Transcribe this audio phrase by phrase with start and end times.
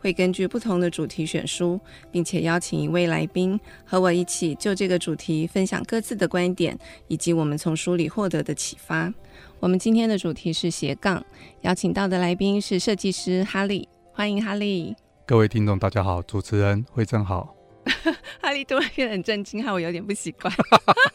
[0.00, 1.78] 会根据不同的主题选书，
[2.10, 6.76] 并且邀请一位来宾和我一起就这个主题分享各自的观点，
[7.06, 9.12] 以及我们从书里获得的启发。
[9.60, 11.24] 我们今天的主题是斜杠，
[11.60, 14.96] 邀请到的来宾是设计师哈利，欢迎哈利。
[15.26, 17.54] 各位听众，大家好，主持人惠正好。
[18.40, 20.52] 哈利突然变得很震惊，害我有点不习惯。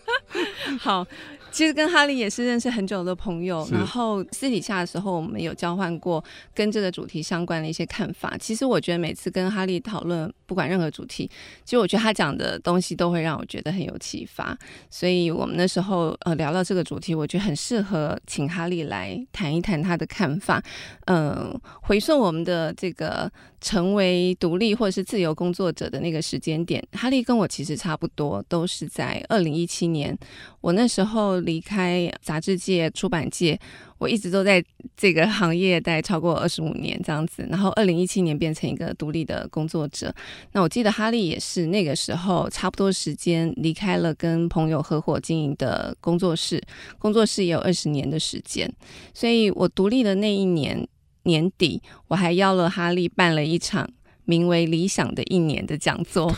[0.80, 1.06] 好。
[1.56, 6.22] 其实跟哈利也是认识很久的朋友，然后私底下的时候，我们有交换过
[6.54, 8.38] 跟这个主题相关的一些看法。
[8.38, 11.32] 其实我觉得每次跟哈利讨论，不管任何主题，
[11.64, 14.58] 其实我觉得他讲的东西都会让我觉得很有启发。
[14.90, 20.62] 所以我们那时候呃聊到这个主题，我觉得很适合请哈利来谈一谈他的看法。
[21.06, 30.14] 嗯、呃，回溯我们的这个成为独立或者是自由工作者的那个时间点，哈利跟我其实差不多，都是在二零一七年。
[30.60, 31.45] 我那时候。
[31.46, 33.58] 离开杂志界、出版界，
[33.98, 34.64] 我一直都在
[34.98, 37.48] 这个行业待超过二十五年这样子。
[37.50, 40.14] 然后，二零一七年变成一个独立的工作者。
[40.52, 46.62] 那我记得哈利也是那个时候差不多时间离开了跟朋友合伙经营的工作室，
[46.98, 48.70] 工作室也有二十年的时间。
[49.14, 50.88] 所以我独立的那一年
[51.24, 53.88] 年底，我还邀了哈利办了一场
[54.26, 56.34] 名为“理想的一年”的讲座。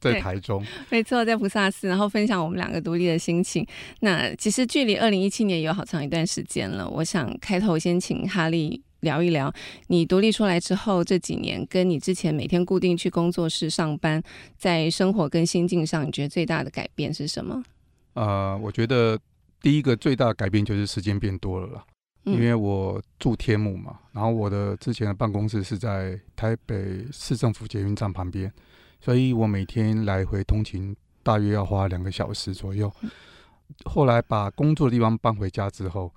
[0.00, 3.66] 在台中，没错，在菩萨寺，然后分享我们两个独立的心情。
[4.00, 6.88] 那其实距离二零一七年有好长一段时间了。
[6.88, 9.52] 我想开头先请哈利聊一聊，
[9.88, 14.22] 你独立出来之后这几年，跟你之前每天固定去工作室上班，
[14.56, 17.62] 在生活跟心境上，你觉得最大的改变是什么？
[18.14, 19.18] 呃，我觉得
[19.60, 21.84] 第一个最大的改变就是时间变多了啦，
[22.24, 28.52] 嗯、因为我住天母嘛，然后我的之前的办公室是在台北市政府捷运站旁边。
[29.00, 32.92] 所以我每天来回通勤大约要花两个小时左右。
[33.84, 36.10] 后来把工作的地方搬回家之后，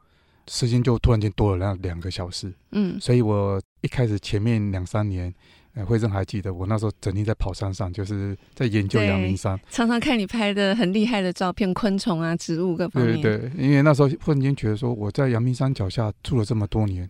[0.47, 2.51] 时间就突然间多了两两个小时。
[2.71, 5.33] 嗯，所以我一开始前面两三年，
[5.73, 9.59] 呃，惠珍还记得我那时候整天在跑山上，就是在研究阳明山。
[9.69, 13.21] 常常看你拍的很厉害的照片，昆虫啊、植物各方面。
[13.21, 17.09] 对对，因为那时候忽然间觉得说，我在阳明山脚下住了这么多年，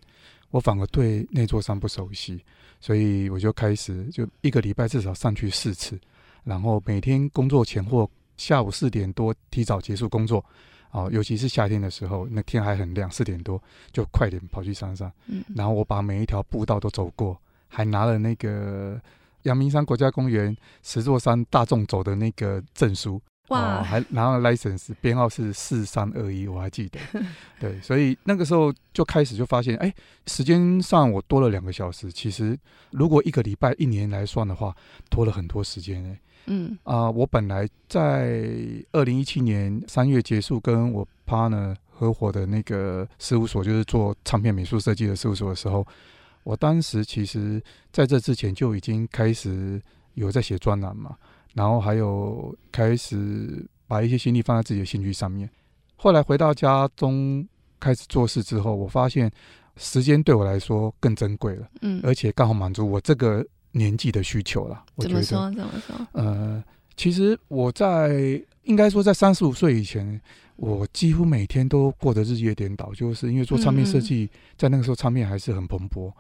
[0.50, 2.44] 我反而对那座山不熟悉。
[2.82, 5.98] 所以我就开始，就一个礼拜至少上去四次，
[6.44, 10.44] 然后每天工作前或下午四点多提早结束工作，
[10.90, 13.62] 哦，尤其是夏天的时候，那天还很亮，四点多
[13.94, 19.00] 就快点跑去山上，嗯，然后我把每一条步道都走过，还拿了那个
[19.44, 23.22] 阳明山国家公园十座山大众走的那个证书。
[23.52, 27.00] 哇、哦，还然后 license，编号是四三二一，我还记得。
[27.60, 29.94] 对，所以那个时候就开始就发现，哎，
[30.26, 32.12] 时间上我多了两个小时。
[32.12, 32.58] 其实
[32.92, 34.74] 如果一个礼拜、一年来算的话，
[35.10, 36.20] 拖了很多时间哎。
[36.48, 38.42] 嗯啊、呃，我本来在
[38.94, 45.86] 二零一七年三月结束跟我 partner 合伙的那个事务所，就是做唱片美术设计的事务所的时候，
[46.44, 47.62] 我当时其实
[47.92, 49.80] 在这之前就已经开始
[50.16, 51.16] 有在写专栏嘛。
[51.54, 55.50] 然后还有开始把一些心力放在自己的兴趣上面。
[55.96, 57.48] 后来回到家中
[57.80, 59.32] 开始做事之后，我发现
[59.78, 61.68] 时间对我来说更珍贵了。
[61.82, 64.84] 嗯，而且刚好满足我这个年纪的需求了。
[64.96, 65.56] 我觉得怎么说？
[65.56, 66.08] 怎么说？
[66.14, 66.64] 呃，
[66.96, 70.20] 其实我在应该说在三十五岁以前，
[70.56, 76.12] 我几乎每天都过得日夜颠倒，就是因为做唱片设计，在那个时候唱片还是很蓬勃。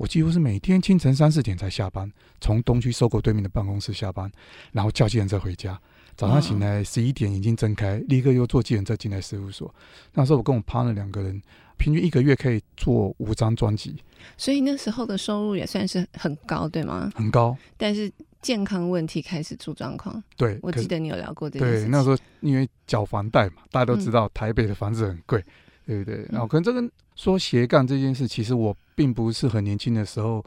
[0.00, 4.32] 我几乎是每天清晨三四点才下班，从东区 SOGO 对面的办公室下班，
[4.72, 5.78] 然后叫计程车回家。
[6.16, 9.72] 早上醒来十一点，眼睛睁开，立刻又坐计程车进来事务所。
[10.14, 11.42] 那时候我跟我 partner 两个人，
[11.76, 13.94] 平均一个月可以做五张专辑。
[14.38, 17.12] 所以那时候的收入也算是很高，对吗？
[17.14, 17.54] 很高。
[17.76, 18.10] 但是
[18.40, 20.22] 健康问题开始出状况。
[20.38, 21.80] 对，我记得你有聊过这件事。
[21.82, 25.40] 对，那时候因为缴房贷嘛，大家都知道台北的房子很贵。
[25.40, 25.44] 嗯
[25.86, 26.24] 对不对？
[26.30, 26.88] 然后可能这个
[27.20, 30.42] 说斜杠这件事，其实我并不是很年轻的时候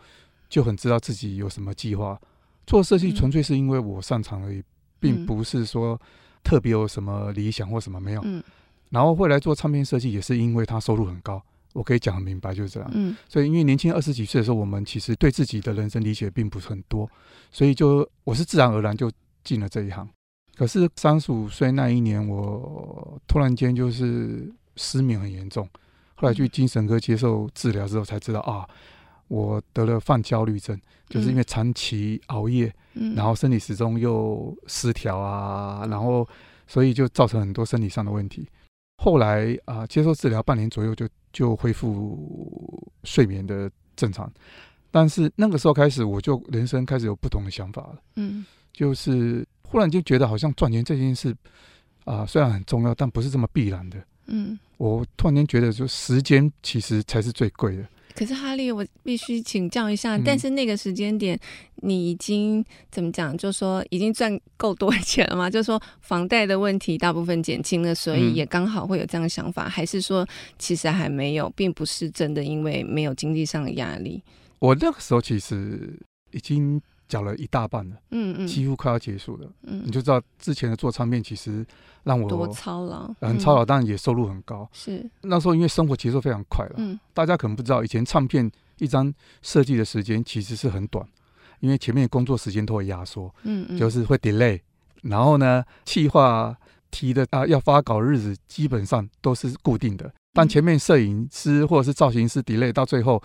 [0.49, 2.19] 就很知道自己有什么计划。
[2.65, 4.63] 做设计纯粹是因为我擅长而已，
[4.99, 6.01] 并不是说
[6.43, 8.25] 特别有什么理想或什么没有。
[8.89, 11.39] 然后会来做唱片设计，也是因为他收入很高。
[11.73, 13.15] 我可以讲很明白，就是这样。
[13.29, 17.07] 所以因为年轻二十几岁的时候，我们其实对自己的人生理解并不是很多，
[17.51, 19.11] 所以就我是自然而然就
[19.43, 20.09] 进了这一行。
[20.55, 24.51] 可是三十五岁那一年，我突然间就是。
[24.75, 25.69] 失眠很严重，
[26.23, 28.65] 后来去精神科接受治疗之后才知道啊，
[29.27, 30.79] 我得了泛焦虑症，
[31.09, 36.25] 就是因为长期熬夜，嗯、然后生理时钟又失调啊，然后
[36.65, 38.47] 所以就造成很多生理上的问题。
[39.03, 44.31] 后来啊、呃，接受治疗半年左右就就恢复睡眠的正常，
[44.91, 47.97] 但是那个时候开始，我就人生开始有不同的想法了。
[48.15, 51.35] 嗯，就是忽然就觉得好像赚钱这件事
[52.05, 54.01] 啊、呃，虽然很重要，但不是这么必然的。
[54.27, 57.85] 嗯，我突然间觉得，说时间其实才是最贵的。
[58.15, 61.39] 可是哈利，我必须请教一下，嗯、但是那个时间点，
[61.77, 63.35] 你已经怎么讲？
[63.37, 65.49] 就说已经赚够多钱了吗？
[65.51, 70.27] 就说房贷的问题大部分减轻了，所以也刚好会有这样的想法，嗯、还是说
[70.59, 74.21] 其实还没有，并不是真的因为没有经济上的压力？
[74.59, 75.99] 我那个时候其实
[76.31, 76.81] 已经。
[77.07, 81.65] 缴了一大半了，嗯嗯，几乎快要结束了，嗯，你就知道之前的做唱片其实
[82.03, 85.07] 让我多操劳，很操劳，当然也收入很高，是。
[85.21, 91.05] 那时候因为生活节奏非常快了，嗯，大家可能不知道，以前唱片一张设计的时间其实是很短，
[91.59, 94.59] 因为前面工作时间都会压缩，嗯嗯，就是会 delay，
[95.03, 96.55] 然后呢，企划
[96.89, 103.21] 提的啊要发稿日子基本上都是固定的，但前面摄影师或者是造型师 delay 到最后。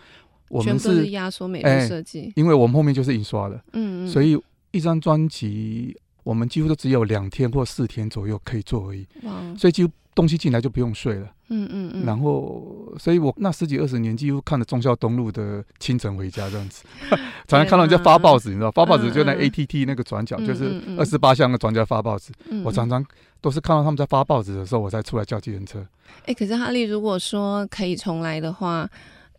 [0.49, 4.41] 我们是压缩美术设计，因为我们后面就是印刷的，嗯嗯，所以
[4.71, 16.85] 一张专辑我们几乎都只有两天或四天左右可以做而已，哇，所以几乎东西进来就不用睡了，嗯嗯嗯，然后，所以我那十几二十年几乎看着忠孝东路的清晨回家这样子，
[17.47, 22.33] 常常看到人家发报纸，你知道发报纸就那 ATT 那个转角就是二十八巷的转角发报纸，
[22.65, 23.05] 我常常
[23.41, 25.87] 都是看到他们在发报纸的时候，我才出来叫计程车。
[26.27, 28.89] 哎，可是哈利如果说可以重来的话。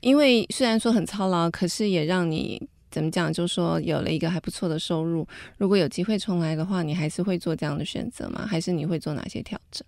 [0.02, 5.28] 因为虽然说很操劳，可是也让你怎么讲，就是说有了一个还不错的收入。
[5.58, 8.46] 如果有机会重来的话，你还是会做这样的选择吗？
[8.48, 9.86] 还是你会做哪些调整？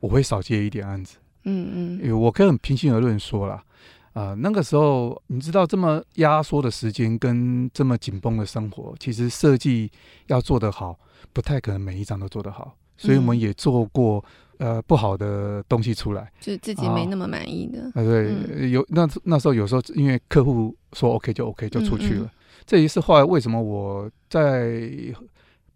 [0.00, 1.16] 我会少接一点案子。
[1.44, 3.64] 嗯嗯，因为我可以很平心而论说啦，
[4.12, 9.90] 啊、呃，那个时候你知道这么压缩的时间跟这么紧绷的生活，其实设计
[10.26, 10.98] 要做得好，
[11.32, 12.76] 不太可能每一张都做得好。
[12.96, 14.24] 所以我们也做过。
[14.60, 17.86] 呃，不好的东西出来，就自己没那么满意的。
[17.94, 22.26] 啊，对，嗯、有那那时候有时候因为客户说 OK 就 OK 就出去了。
[22.26, 22.30] 嗯嗯，
[22.66, 24.78] 这也是后来为什么我在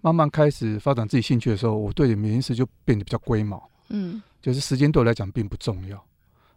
[0.03, 3.67] 慢慢开始发展自己兴趣的时候，我对每件事就变得比较龟毛。
[3.89, 6.05] 嗯，就是时间对我来讲并不重要，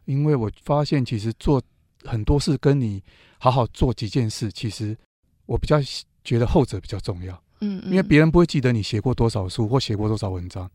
[0.04, 1.62] 因为我发现其实做
[2.04, 3.02] 很多事跟你
[3.38, 4.98] 好好做几件事，其实
[5.46, 5.78] 我比较
[6.26, 7.34] 觉得后者比较重要。
[7.62, 10.70] 嗯，嗯，因为别人不会记得你写过多少书或写过多少文章。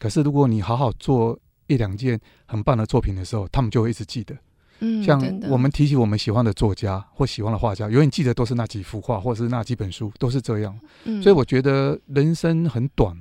[0.00, 4.34] 可是，如果你好好做一两件很棒的作品的时候，他们就会一直记得。
[4.78, 5.20] 嗯，像
[5.50, 10.80] 我们提起我们喜欢的作家或喜欢的画家，永远记得都是那几幅画或者是那几本书，都是这样。
[11.04, 13.14] 嗯，所以我觉得人生很短，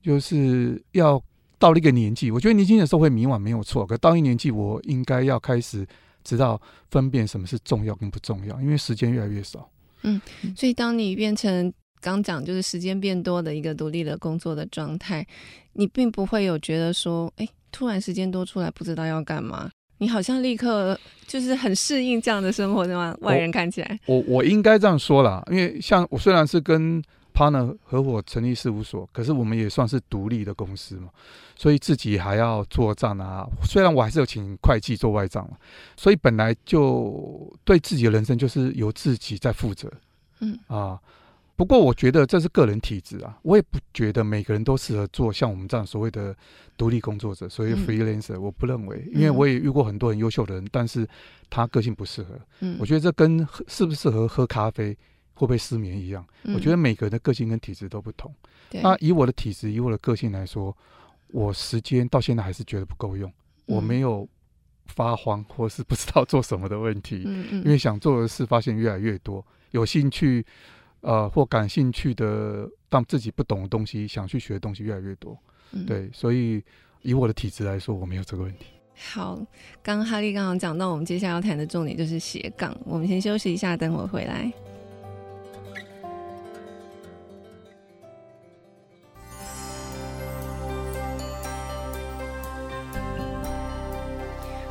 [0.00, 1.22] 就是要
[1.58, 5.86] 到了一个年纪，我觉得年轻的时候会迷惘没有错，可到一年纪，我应该要开始
[6.24, 6.58] 知道
[6.90, 9.68] 分辨什么是重要跟不重要，因为时间越来越少。
[10.02, 10.18] 嗯，
[10.56, 11.70] 所以当你变成。
[12.00, 15.26] 刚讲就是时间变多的一个独立的工作的状态，
[15.72, 23.16] 你并不会有觉得说，哎，突然时间多出来不知道要干嘛，你好像立刻就是很适应这样的生活，对吗？
[23.20, 27.02] 外人看起来，我我，我应该这样说啦，因为像我虽然是跟
[27.34, 31.08] partner 合伙成立事务所，可是我们也算是独立的公司嘛，
[31.56, 33.46] 所以自己还要做账啊。
[33.64, 35.46] 虽然我还是有请会计做外账，
[35.96, 39.90] 所以本来就对自己的人生就是由自己在负责，
[40.40, 40.98] 嗯啊。
[41.56, 46.36] 不过我觉得这是个人体质啊，我也不觉得每个人都适合做像我们这样所谓的
[46.76, 51.08] 独立工作者，所以 freelancer，我不认为，因为我也遇过很多很优秀的人，但是
[51.48, 52.38] 他个性不适合。
[52.60, 54.92] 嗯，我觉得这跟适不适合喝咖啡、
[55.32, 56.22] 会不会失眠一样，
[56.54, 58.30] 我觉得每个人的个性跟体质都不同。
[58.70, 60.76] 那以我的体质，以我的个性来说，
[61.28, 63.32] 我时间到现在还是觉得不够用，
[63.64, 64.28] 我没有
[64.84, 70.44] 发慌或是不知道做什么的问题，因为想做的事发现越来越多，有兴趣。
[71.06, 75.38] 呃，或感兴趣的，但自己不懂的东西，想去学的东西越来越多，
[75.70, 76.60] 嗯、对，所以
[77.02, 78.66] 以我的体质来说，我没有这个问题。
[79.12, 79.36] 好，
[79.84, 84.52] 刚刚哈利刚刚讲到，我们接下来要谈的重点就是斜杠，我们先休息一下，等会回来。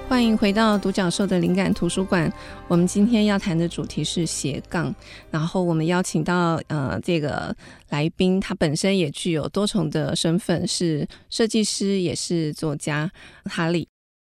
[0.08, 2.32] 欢迎回到独角兽的灵感图书馆。
[2.68, 4.94] 我们今天要谈的主题是斜杠，
[5.32, 7.54] 然后我们邀请到呃这个
[7.90, 13.12] 来宾，他本身也具有多重的身份，是设计师，也是作家。
[13.46, 13.88] 哈利，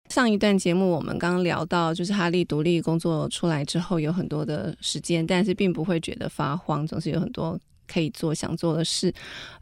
[0.08, 9.12] 上一段节目我们刚聊到，就是哈利独立工作出来之后，有很多的时间，但是并不会觉得发慌，总是有很多可以做想做的事。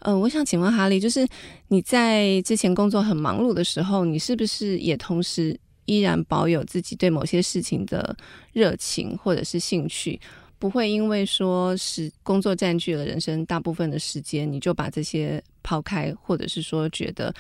[0.01, 1.27] 呃，我想请问哈利，就是
[1.69, 5.59] 你在之前工作很忙碌的时候，你是不是也同时？
[5.85, 8.17] 依然保有自己对某些事情的
[8.53, 10.21] 热情或者是兴趣，
[10.59, 17.35] 不会因为说是工作占据了人生大部分的时间，你就把这些抛开，或者是说觉得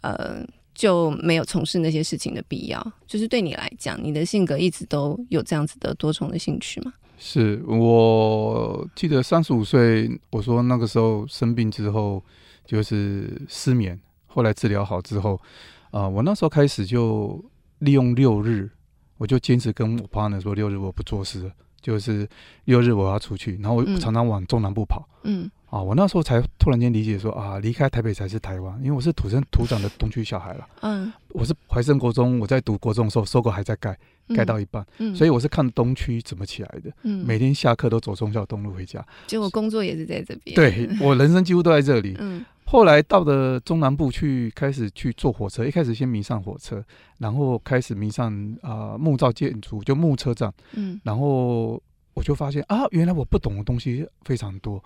[0.00, 2.92] 呃就没有从事那些事情的必要。
[3.06, 6.92] 就是对你来讲，你的性格一直都有这样子的多重的兴趣吗？
[7.18, 12.22] 是，我记得三十五岁，我说那个时候生病之后
[12.64, 15.34] 就是失眠，后来治疗好之后，
[15.90, 17.44] 啊、呃，我那时候开始就
[17.78, 18.70] 利用六日，
[19.16, 22.28] 我就坚持跟我 partner 说，六日我不做事了，就是
[22.64, 33.96] 六日我要出去，然后我常常往中南部跑，嗯，啊，我那时候才突然间理解说啊，离开台北才是台湾，因为我是土生土长的东区小孩了，嗯，我是怀生国中，我在读国中的时候，收狗还在盖。
[34.36, 46.84] 盖到一半，嗯，所以我是看东区怎么起来的，嗯，每天下课都走忠孝东路回家，结果工作也是在这边，对，我人生几乎都在这里， 嗯，后来到了中南部去，开始去坐火车，一开始先迷上火车，
[47.16, 51.82] 然后开始迷上啊、呃、木造建筑，就木车站，嗯，然后
[52.12, 54.84] 我就发现啊，原来我不懂的东西非常多，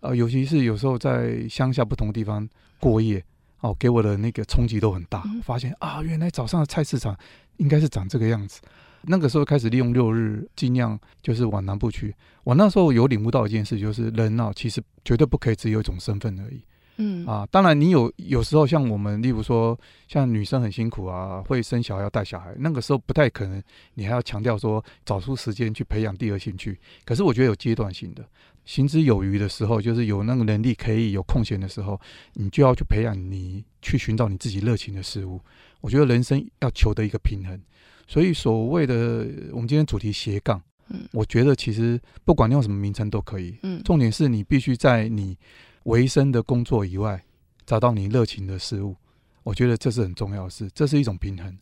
[0.00, 2.48] 呃，尤其是有时候在乡下不同的地方
[2.80, 3.24] 过夜，
[3.60, 7.16] 哦，给我的那个冲击都很大，嗯，发现啊，原来早上的菜市场。
[7.58, 8.60] 应该是长这个样子。
[9.02, 12.12] 那个时候开始利用六日，尽量就是往南部去。
[12.42, 16.60] 我那时候有领悟到一件事，就是人啊，其实绝对不可以只有一种身份而已。
[17.02, 23.62] 嗯啊，当然你有有时候像我们，例如说像女生很辛苦啊，会生小孩要带小孩，那个时候不太可能，
[23.94, 26.78] 你还要强调说找出时间去培养第二兴趣。
[27.04, 28.24] 可是我觉得有阶段性的，
[28.64, 32.00] 行之有余的时候，就是有那个能力可以有空闲的时候，
[32.34, 35.40] 你就要去培养你去寻找你自己热情的事物。
[35.80, 37.60] 我觉得人生要求得一个平衡，
[38.06, 45.36] 所以所谓的我们今天主题斜杠，嗯，我觉得其实不管你用什么名称都可以，嗯，重点是你必须在你
[45.84, 47.22] 维生的工作以外
[47.66, 48.96] 找到你热情的事物，
[49.42, 51.58] 我觉得这是很重要的事，这是一种平衡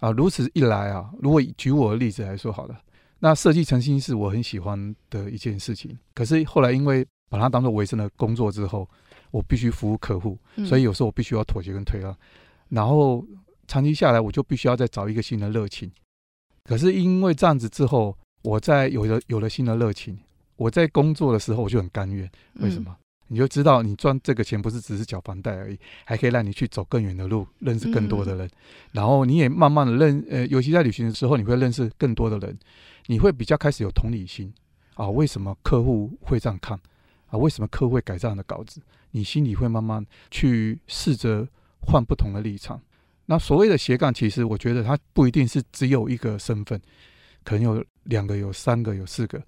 [0.00, 0.10] 啊。
[0.10, 2.80] 如此一来啊，如果举我的例子来说好了，
[3.18, 8.88] 那设计成心是我很喜欢的一件事情，可是后来因为把它当做维生的工作之后，
[9.30, 12.16] 我必须服务客户，所以有时候我必须要妥协跟退让，
[12.68, 13.24] 然后。
[13.70, 15.92] 长期下来，我就必须要再找一个新的热情。
[16.64, 20.18] 可是因为这样子之后，我在有了有了新的热情，
[20.56, 22.26] 我在工作的时候我就很甘愿。
[22.60, 22.90] 为什么？
[22.90, 22.96] 嗯、
[23.28, 28.46] 你就知道，你赚这个钱不是只是缴房贷而已，还可以让你去走更远的路，认识更多的人。
[28.46, 28.50] 嗯、
[28.92, 32.58] 然后你也慢慢的认，呃，尤其在旅行的时候，你会认识更多的人，
[33.06, 34.52] 你会比较开始有同理心
[34.94, 35.08] 啊。
[35.08, 36.78] 为什么客户会这样看？
[37.28, 38.80] 啊，为什么客户会改这样的稿子？
[39.10, 41.46] 你心里会慢慢去试着
[41.82, 42.80] 换不同的立场。
[43.26, 46.80] 那所谓的斜杠，其实我觉得它不一定是只有一个身份，
[47.44, 49.42] 可能有两个、有三个、有四个，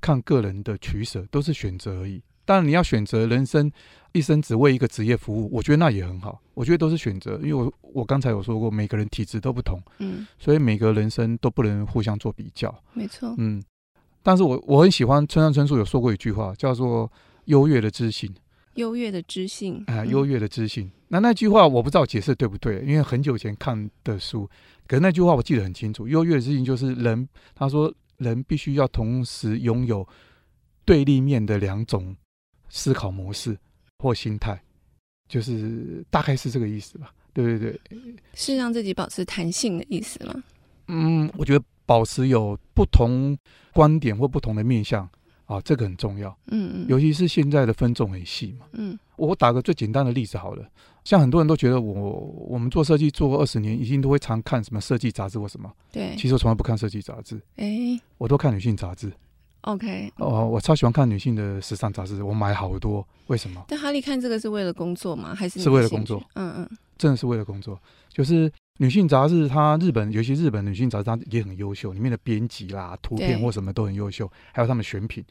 [0.00, 2.22] 看个人的取舍，都是选择而已。
[2.50, 3.70] 当然，你要选择人生
[4.10, 6.42] 一生只为一个职业服务，我觉得那也很好。
[6.54, 12.76] 我觉得都是选择，因为我我刚才有说过，每个人体质都不同，嗯，所以每个人生都不能互相做比较。
[12.92, 13.62] 没错，嗯，
[14.20, 17.08] 但是我我很喜欢村上春树有说过一句话，叫做
[17.46, 18.28] “优越的知性”。
[18.74, 20.86] 优越的知性，啊，优越的知性。
[20.86, 24.50] 嗯、那那句话我不知道解释对不对，因为很久以前看的书，
[24.88, 26.08] 可是那句话我记得很清楚。
[26.08, 30.04] 优越的知性就是人，他说人必须要同时拥有
[30.84, 32.16] 对立面的两种
[32.70, 33.54] 思考模式
[33.98, 34.58] 或心态，
[35.28, 37.12] 就是大概是这个意思吧？
[37.34, 38.00] 对对对，
[38.32, 40.42] 是让自己保持弹性的意思吗？
[40.88, 43.36] 嗯，我觉得保持有不同
[43.74, 45.06] 观点或不同的面向。
[45.46, 50.64] 啊，这个很重要，嗯嗯，尤其是现在的分众很细嘛，嗯，我打个最简单的例子好了，
[51.02, 51.92] 像很多人都觉得我
[52.48, 59.12] 我们做设计做过二十年，一定都会常看什么设计杂志或什么，对，其实我从来不看设计杂志，哎、欸，我都看女性杂志
[59.62, 63.64] ，OK，哦，我超喜欢看女性的时尚杂志，我买好多，为什么？
[63.68, 65.34] 但哈利看这个是为了工作吗？
[65.34, 66.22] 还是是为了工作？
[66.34, 68.52] 嗯嗯，真的是为了工作，就是。
[68.78, 75.22] 女性杂志，它日本，尤其日本女性杂志，它也很优秀，里面的编辑啦、图片或什么都很优秀，还有他们选品。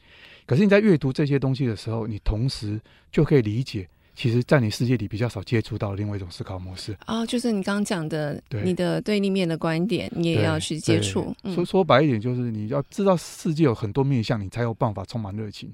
[0.46, 3.88] 可是你在阅读这些东西的时候，你同时就可以理解，
[4.20, 6.94] 其实，在你世界里比较少接触到另外一种思考模式。
[7.06, 11.34] 哦，就是你刚刚讲的，你的对立面的观点，你也要去接触。
[11.42, 15.72] 嗯、说说白一点，就是你要知道世界有很多面向，你才有办法充满热情。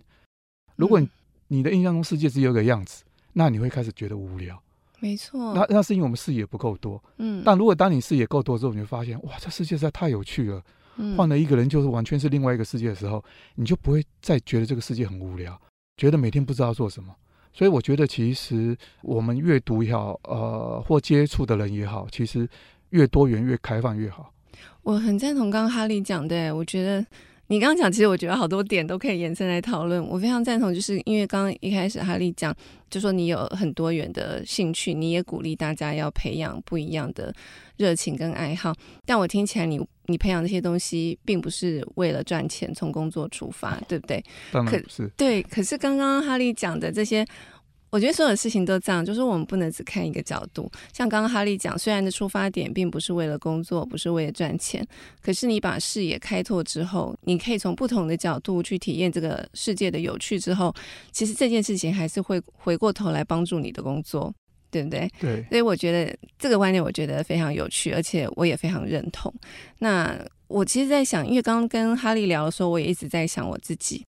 [0.77, 1.09] 如果你
[1.49, 4.63] 你的印象中世界只有一个样子，那你会开始觉得无聊。
[5.01, 7.03] 没错，那那是因为我们视野不够多。
[7.17, 10.63] 嗯，但如果当你视野够多之后，你会发现，哇，这世界实在太有趣了。
[10.99, 13.25] 嗯，换了一个人，就是完全是另外一个世界的时候，
[13.57, 15.61] 你就不会再觉得这个世界很无聊，
[15.97, 17.13] 觉得每天不知道做什么。
[17.57, 22.47] 所以我觉得，其实我们阅读也好，呃，或接触的人也好，其实
[22.91, 24.31] 越多元、越开放越好。
[24.83, 27.05] 我很赞同刚刚哈利讲的，我觉得。
[27.49, 30.05] 你刚刚讲，其实我觉得好多点都可以延伸来讨论。
[30.05, 32.53] 我非常赞同，就是因为刚刚一开始哈利讲，
[32.91, 37.33] 就说你有很多元的兴趣，你也鼓励大家要培养不一样的
[37.77, 38.75] 热情跟爱好。
[39.05, 44.25] 但我听起来你，你你培养这些东西，并不是为了赚钱，从工作出发，对不对？
[44.51, 45.07] 当然是。
[45.17, 47.25] 对，可是刚刚哈利讲的这些。
[47.89, 50.71] 我觉得所有事情都这样，就是我们不能只看一个角度。
[50.93, 54.87] 像刚刚哈利讲，虽然的出发点并不是为了工作，不是为了赚钱，
[55.23, 60.75] 可是你把视野开拓之后，你可以从不同的角度去体验这个世界的有趣之后，
[61.13, 64.35] 其实这件事情还是会回过头来帮助你的工作，
[64.71, 65.11] 对不对？
[65.21, 65.45] 对。
[65.49, 69.33] 所以我觉得这个观念我觉得非常有趣，而且我也非常认同。
[69.79, 70.19] 那
[70.49, 74.05] 我其实，在想，因为刚刚跟哈利聊的时候，我也一直在想我自己，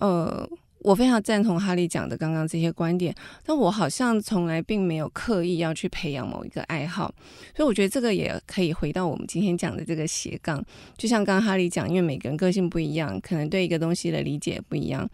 [0.00, 0.48] 呃。
[0.82, 3.12] 我非常赞同哈利讲的刚刚这些观点，
[3.44, 7.12] 但我好像从来并没有刻意要去培养某一个爱好，
[7.56, 10.64] 所以我觉得这个也可以回到我们今天讲的这个斜杠。
[10.96, 15.06] 就像刚刚哈利讲，因为每个人个性不一样，可能对一个东西的理解不一样。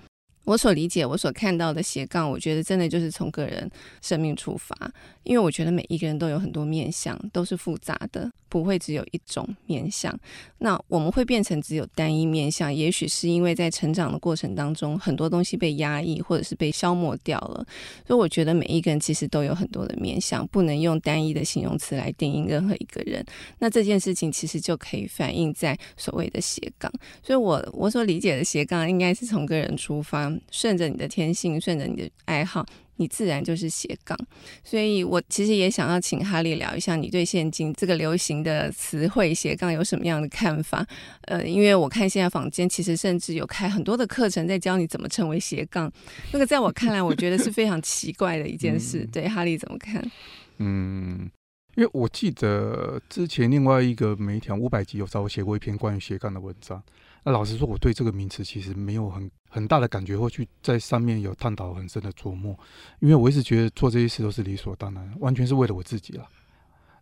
[0.44, 3.70] 我所理解、我所看到的斜杠，我觉得真的就是从个人
[4.02, 4.76] 生命出发，
[5.22, 10.14] 因为我觉得每一个人都有很多面相，都是复杂的，不会只有一种面相。
[10.58, 17.64] 那我们会变成只有单一面相，也许是因为在成长的过程当中，很多东西被压抑或者是被消磨掉了。
[18.06, 23.24] 所以我觉得每一个人其实都有很多的面相，不能用单一的形容词来定义任何一个人。
[23.58, 26.92] 那这件事情其实就可以反映在所谓的斜杠。
[27.22, 30.33] 所以我我所理解的斜杠，应该是从个人出发。
[30.50, 32.64] 顺着你的天性，顺着你的爱好，
[32.96, 34.18] 你自然就是斜杠。
[34.62, 40.86] 所以我其实也想要请哈利聊一下，你对现今这个流行的词汇“斜杠”有什么样的看法？
[41.22, 45.90] 呃，因为我看现在坊间其实甚至有开很多的课程在教你怎么成为斜杠。
[46.32, 49.00] 那个在我看来，我觉得是非常奇怪的一件事。
[49.00, 50.10] 嗯、对，哈利怎么看？
[50.58, 51.30] 嗯，
[51.74, 56.82] 因为我记得之前另外一个媒体五百集有找我写过一篇关于斜杠的文章。
[57.25, 62.54] 那老实说，我对这个名词其实没有很很大的感觉，或去在上面有探讨很深的琢磨，
[63.00, 66.28] 因为我一直觉得做这些事都是理所当然，完全是为了我自己了。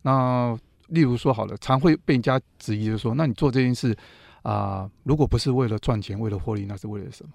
[0.01, 0.57] 那
[0.89, 3.93] 例如说好了，常会被人家质疑，就是说，那你做这件事
[4.43, 4.53] 啊、
[4.83, 7.33] 呃，如果不是为了赚钱、为了获利，那是为了什么？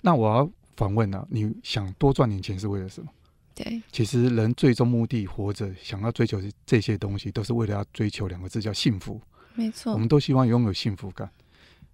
[0.00, 3.08] 那我要反问了、啊，你想多赚点钱是为了什么？
[3.54, 9.20] 对，其实人最终目的活着，想要追求这些东西，都是为了要追求两个字，叫幸福。
[9.54, 11.30] 没错，我们都希望拥有幸福感。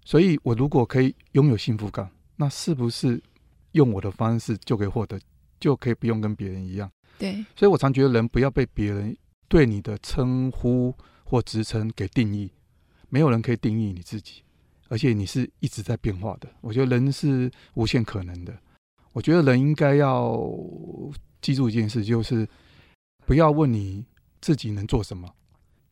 [0.03, 3.21] 所以，我如果可以拥有幸福感，那是不是
[3.73, 5.19] 用我的方式就可以获得，
[5.59, 6.91] 就可以不用跟别人一样？
[7.19, 7.45] 对。
[7.55, 9.15] 所以我常觉得，人不要被别人
[9.47, 12.51] 对你的称呼或职称给定义。
[13.09, 14.41] 没有人可以定义你自己，
[14.87, 16.49] 而且你是一直在变化的。
[16.61, 18.57] 我觉得人是无限可能的。
[19.13, 20.41] 我觉得人应该要
[21.41, 22.47] 记住一件事，就是
[23.25, 24.03] 不要问你
[24.39, 25.29] 自己能做什么，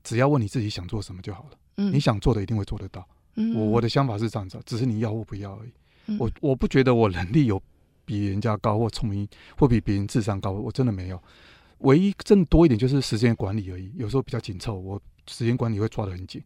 [0.04, 1.50] 只要问你自己想做什么就好了。
[1.78, 1.94] 嗯。
[1.94, 3.08] 你想做的一定会做得到。
[3.56, 5.70] 我我的想法是这样子，只是你要或不要而已。
[6.08, 7.62] 嗯、我我不觉得我能力有
[8.04, 11.22] 比人家高或聪明，或比别人智商高，我真的没有。
[11.80, 13.92] 唯一真的多一点就是时间管理而已。
[13.96, 16.42] 有时候比较紧凑，我时间管理会抓得很紧。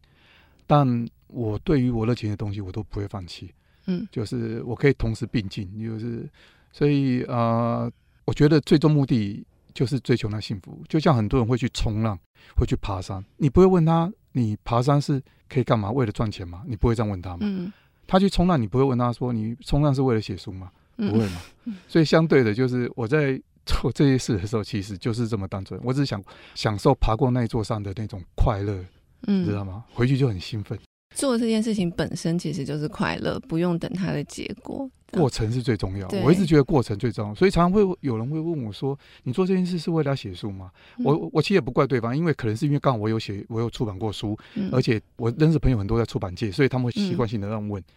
[0.66, 3.52] 但我对于我热情的东西，我都不会放弃。
[3.86, 6.28] 嗯，就是我可以同时并进，就是
[6.72, 7.92] 所以啊、呃，
[8.24, 10.82] 我觉得最终目的就是追求那幸福。
[10.88, 12.18] 就像很多人会去冲浪，
[12.56, 14.12] 会去爬山，你不会问他。
[14.36, 15.90] 你爬山是可以干嘛？
[15.90, 16.62] 为了赚钱吗？
[16.66, 17.38] 你不会这样问他吗？
[17.42, 17.72] 嗯、
[18.06, 21.40] 他去冲浪，你不会问他说：“你冲浪是为了写书吗？”不会嘛。
[21.64, 25.80] 嗯、所以相对的，就是我在做这些事的时候，其实就是这么单纯。
[25.84, 26.22] 我只是想
[26.54, 28.84] 享受爬过那座山的那种快乐，
[29.26, 29.84] 嗯、知道吗？
[29.94, 30.78] 回去就很兴奋。
[31.14, 34.88] 做这件事情本身其实就是快乐，不用等它的结果。
[35.12, 47.80] 过程是最重要，我一直觉得过程最重要，所以常常会有人会问我说：“你做这件事是为了要写书吗？”嗯、我我其实也不怪对方，因为可能是因为刚好我有写，我有出版过书，嗯、而且我认识朋友很多在出版界，所以他们会习惯性的这样问。
[47.80, 47.94] 嗯、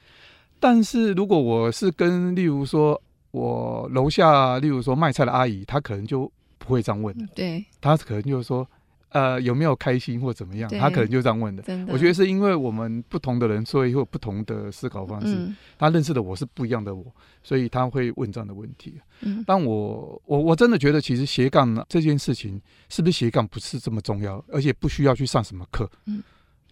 [0.59, 3.01] 但是如果我是跟例如说
[3.31, 8.67] 我楼下，例如说卖菜的阿姨，她可能就不会这样问，对，她可能就是说。
[9.09, 10.69] 呃，有没有开心或怎么样？
[10.69, 11.63] 他可能就这样问的。
[11.63, 15.33] 的，我觉得是因为我们不同的人，所以会有不同的思考方式。
[15.33, 17.05] 嗯、他认识的我是不一样的我，
[17.41, 18.99] 所以他会问这样的问题。
[19.21, 25.89] 嗯，但我我我真的觉得，其实斜杠呢这件事情，是不是斜杠不是这么重要，而且不需要去上什么课。
[26.05, 26.21] 嗯，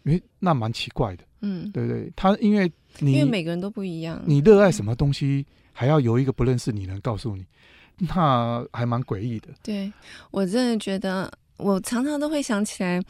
[0.04, 1.24] 因为那蛮奇怪的。
[1.40, 2.12] 嗯，对不对？
[2.18, 2.70] 他因为
[3.00, 7.46] 你因为每个人都不一样，你热爱什么东西，还要由一个不认识你能告诉你，
[7.98, 9.50] 那还蛮诡异的。
[9.64, 9.92] 对，
[10.32, 11.32] 我真的觉得。
[11.58, 13.02] 我常常都会想起来，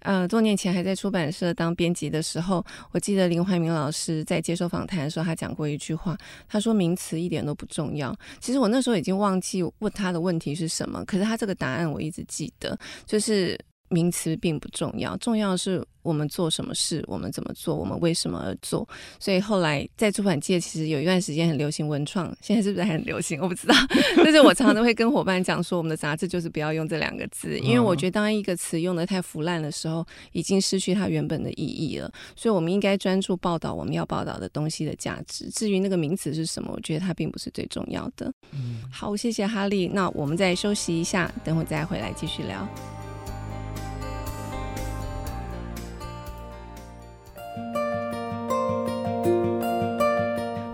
[0.00, 6.16] 呃，多年前还在出版社当编辑的时候，我记得林怀民老师在接受访谈的时候，他讲过一句话，
[6.48, 8.16] 他说名词一点都不重要。
[8.40, 13.58] 其实我那时候已经忘记问他的问题是什么，可是他这个答案我一直记得，就是
[13.90, 18.88] 名词并不重要，重要的是我们做什么事，我们怎么做，我们为什么而做。
[19.18, 23.40] 所以后来在出版界，其实有一段时间很流行文创，现在是不是还很流行？
[23.40, 23.74] 我不知道。
[24.16, 32.10] 但是我常常都会跟伙伴讲说，我们的杂志就是不要用这两个字，因为我觉得当一个词用的太腐烂的时候，已经失去它原本的意义了。
[32.36, 35.50] 所以我们应该专注报道我们要报道的东西的价值。
[35.50, 38.32] 至于那个名词是什么，我觉得它并不是最重要的。
[38.52, 39.88] 嗯，好，谢谢哈利。
[39.88, 42.66] 那我们再休息一下，等会再回来继续聊。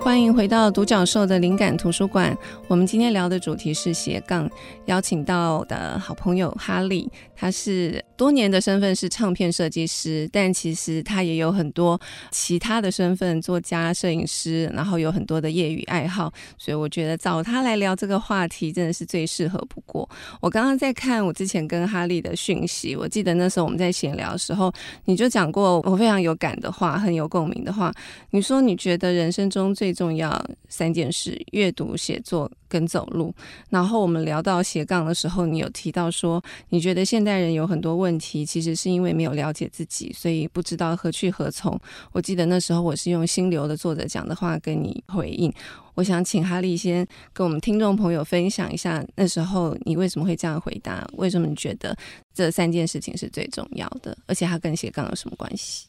[0.06, 2.32] 欢迎回到独角兽的灵感图书馆。
[2.68, 4.48] 我们今天聊的主题是斜杠，
[4.84, 16.32] 邀请到的好朋友哈利，他是多年的身份是唱片设计师，但其实他也有很多其他的身份，作家、摄影师，然后有很多的业余爱好。
[16.56, 20.08] 所以我觉得找他来聊这个话题真的是最适合不过。
[20.40, 24.72] 我刚刚在看我之前跟哈利的讯息，我记得那时候我们在闲聊的时候，
[25.06, 27.92] 你就讲过我非常有感的话，很有共鸣的话。
[28.30, 30.30] 你说你觉得人生中最重要
[30.68, 33.34] 三件事：阅读、写作跟走路。
[33.70, 41.80] 然后我们聊到斜杠的时候，你有提到说，你觉得现代人有很多问题，其实是因为没有了解自己，所以不知道何去何从。
[42.12, 45.50] 我记得那时候我是用心流的作者讲的话跟你回应。
[45.94, 51.08] 我想请哈利先跟我们听众朋友分享一下，那时候你为什么会这样回答？
[51.14, 51.96] 为什么你觉得
[52.34, 54.14] 这三件事情是最重要的？
[54.26, 55.86] 而且它跟斜杠有什么关系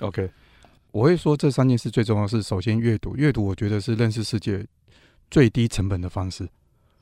[0.00, 0.30] ？OK。
[0.92, 4.66] 我会说这三件事最重要是，首先阅读，阅读我觉得是认识世界
[5.30, 6.48] 最低成本的方式，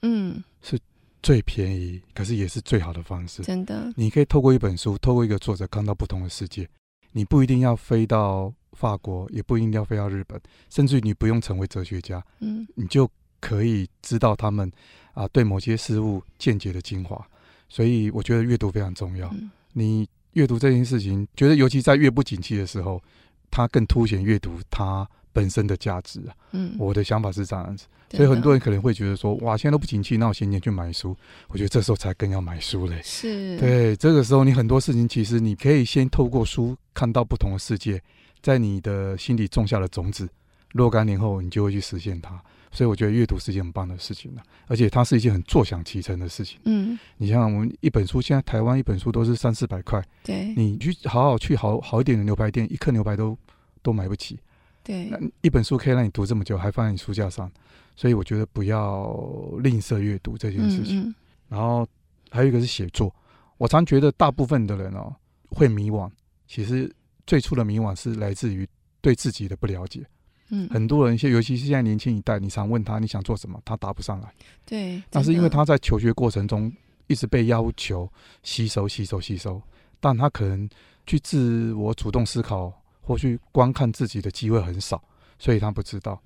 [0.02, 0.78] 嗯，是
[1.22, 3.42] 最便宜，可是也是最好的方式。
[3.42, 6.68] 真的，你可以透过一本书，透过一个作者看到不同的世界。
[7.12, 14.70] 你不一定要飞到法国，也不一定要飞到日本，甚至于你不用成为哲学家，嗯，你就可以知道他们
[15.14, 17.26] 啊对某些事物见解的精华。
[17.70, 19.28] 所以我觉得阅读非常重要。
[19.30, 23.02] 嗯，你阅读这件事情，觉得尤其在越不景气的时候。
[23.50, 26.34] 它更凸显阅读它本身的价值啊！
[26.52, 31.16] 嗯，我的想法是这样子，所以很多人可能会觉得说，哇，现在都不景气，那我闲钱去买书，
[31.48, 33.00] 我觉得这时候才更要买书嘞。
[33.04, 38.02] 是，对，这个时候你很多事情其实你可以先透过书看到不同的世界，
[38.42, 40.28] 在你的心里种下了种子，
[40.72, 42.42] 若干年后你就会去实现它。
[42.70, 46.58] 所以我觉得阅读是一件很棒的事情了，而且它是一件很坐享其成的事情。
[46.64, 53.36] 嗯，你像我们一本书，现在台湾一本书都是三四百块，对，你去好好去好好一点的牛排店，一颗牛排都
[53.82, 54.38] 都买不起。
[54.84, 57.50] 对，那一本书可以让你读这么久，还放在你书架上，
[57.96, 59.12] 所以我觉得不要
[59.60, 61.00] 吝啬阅读这件事情。
[61.00, 61.14] 嗯嗯，
[61.48, 61.86] 然后
[62.30, 63.14] 还有一个是写作，
[63.56, 65.14] 我常觉得大部分的人哦
[65.50, 66.10] 会迷惘，
[66.46, 66.90] 其实
[67.26, 68.66] 最初的迷惘是来自于
[69.00, 70.06] 对自己的不了解。
[70.50, 74.32] 嗯，很多人现尤其是现在年轻一代，你常问他你想做什么，他答不上来。
[74.64, 76.72] 对，那是因为他在求学过程中
[77.06, 78.10] 一直被要求
[78.42, 79.60] 吸收、吸收、吸收，
[80.00, 80.68] 但他可能
[81.06, 85.02] 去自我主动思考或去观看自己的机会很少，
[85.38, 86.20] 所以他不知道。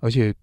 [0.00, 0.34] 而且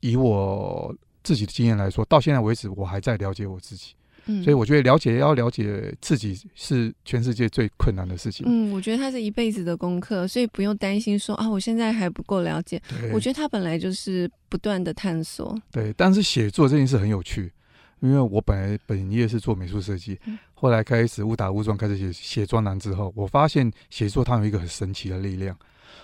[0.00, 3.94] 以我自己的经验来说，到现在为止，我还在了解我自己。
[4.26, 8.46] 嗯，所以我觉得了解要了解自己是全世界最困难的事情。
[8.48, 12.80] 嗯，我觉得它是一辈子的功课，所以不用担心说啊，我现在还不够了解。
[13.12, 15.60] 我觉得它本来就是不断的探索。
[15.70, 17.52] 对，但是写作这件事很有趣，
[18.00, 20.18] 因为我本来本业是做美术设计，
[20.54, 25.56] 后来开始误打误撞开始写写专栏之后，我发现写作它有一个很神奇的力量，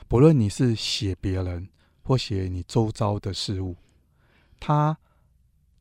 [0.08, 1.68] 不论你是写别人
[2.02, 3.76] 或写你周遭的事物，
[4.58, 4.96] 它。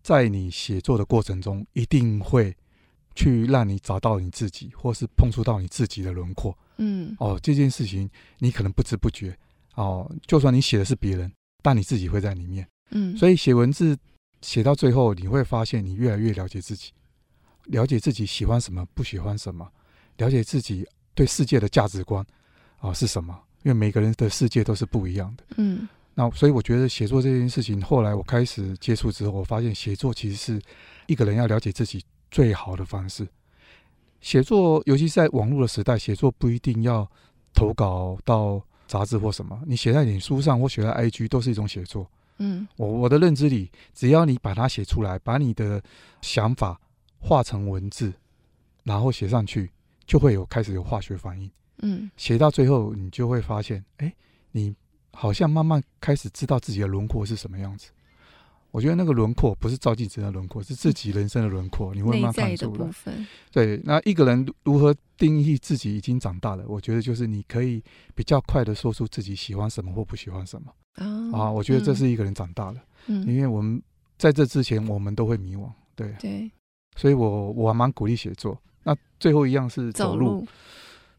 [0.08, 2.56] 在你写作的过程中，一定会
[3.13, 6.58] 去让你找到你自己，或是碰触到你自己的轮廓。
[6.78, 9.38] 嗯，哦，这件事情你可能不知不觉，
[9.76, 11.30] 哦，就算你写的是别人，
[11.62, 12.65] 但你自己会在里面。
[12.91, 13.98] 嗯，所以写文字
[14.41, 16.93] 写到最后，你会发现你越来越了解自己，
[17.65, 19.70] 了解自己喜欢什么，不喜欢什么，
[20.15, 22.26] 了解自己对世界的价值观
[22.78, 23.38] 啊，哦，是什么？
[23.63, 25.43] 因为每个人的世界都是不一样的。
[25.58, 25.86] 嗯。
[26.20, 30.60] 那所以我觉得写作这件事情，后来我开始接触之后，我发现写作其实是
[31.06, 33.28] 一个人要了解自己最好的方式。
[34.20, 37.08] 写作，尤其是在网络的时代，写作不一定要
[37.54, 42.10] 投稿到杂志或什么，你写在脸书上或写在 IG 都是一种写作。
[42.40, 45.80] 嗯，我我的认知里，只要你把它写出来，把你的
[46.22, 46.82] 想法
[47.20, 48.12] 化成文字，
[48.82, 49.70] 然后写上去，
[50.08, 51.48] 就会有开始有化学反应。
[51.84, 54.12] 嗯，写到最后，你就会发现，哎，
[54.52, 54.74] 你。
[55.20, 57.90] 好像慢慢开始知道自己的轮廓是什么样子。
[58.70, 61.92] 我觉得那个轮廓不是照镜子的轮廓，是自己人生的轮廓。
[61.96, 62.88] 你会慢慢看出来。
[63.52, 66.64] 对，那一个人如何定义自己已经长大了？
[66.68, 67.82] 我觉得就是你可以
[68.14, 70.72] 比较快的说出自己喜欢什么或不喜欢什么。
[71.34, 72.80] 啊，我觉得这是一个人长大了。
[73.08, 73.82] 嗯，因为我们
[74.20, 75.68] 在这之前，我们都会迷惘。
[75.96, 76.14] 对。
[76.20, 76.52] 对。
[76.96, 78.56] 所以我我还蛮鼓励写作。
[78.84, 80.26] 那最后一样是走路。
[80.26, 80.48] 走路，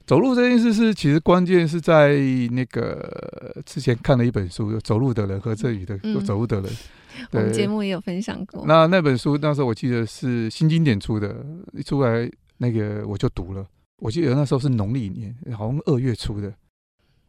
[0.09, 2.17] 走路这件事是其实关键是在
[2.53, 6.71] 那个之前看了一本书，《走路的人》和振宇的《走路的人》
[7.19, 8.65] 嗯，我们节目也有分享过。
[8.67, 11.45] 那那本书那时候我记得是新经典出的，
[11.75, 13.67] 一出来那个我就读了。
[13.99, 16.51] 我记得那时候是农历年，好像二月初的。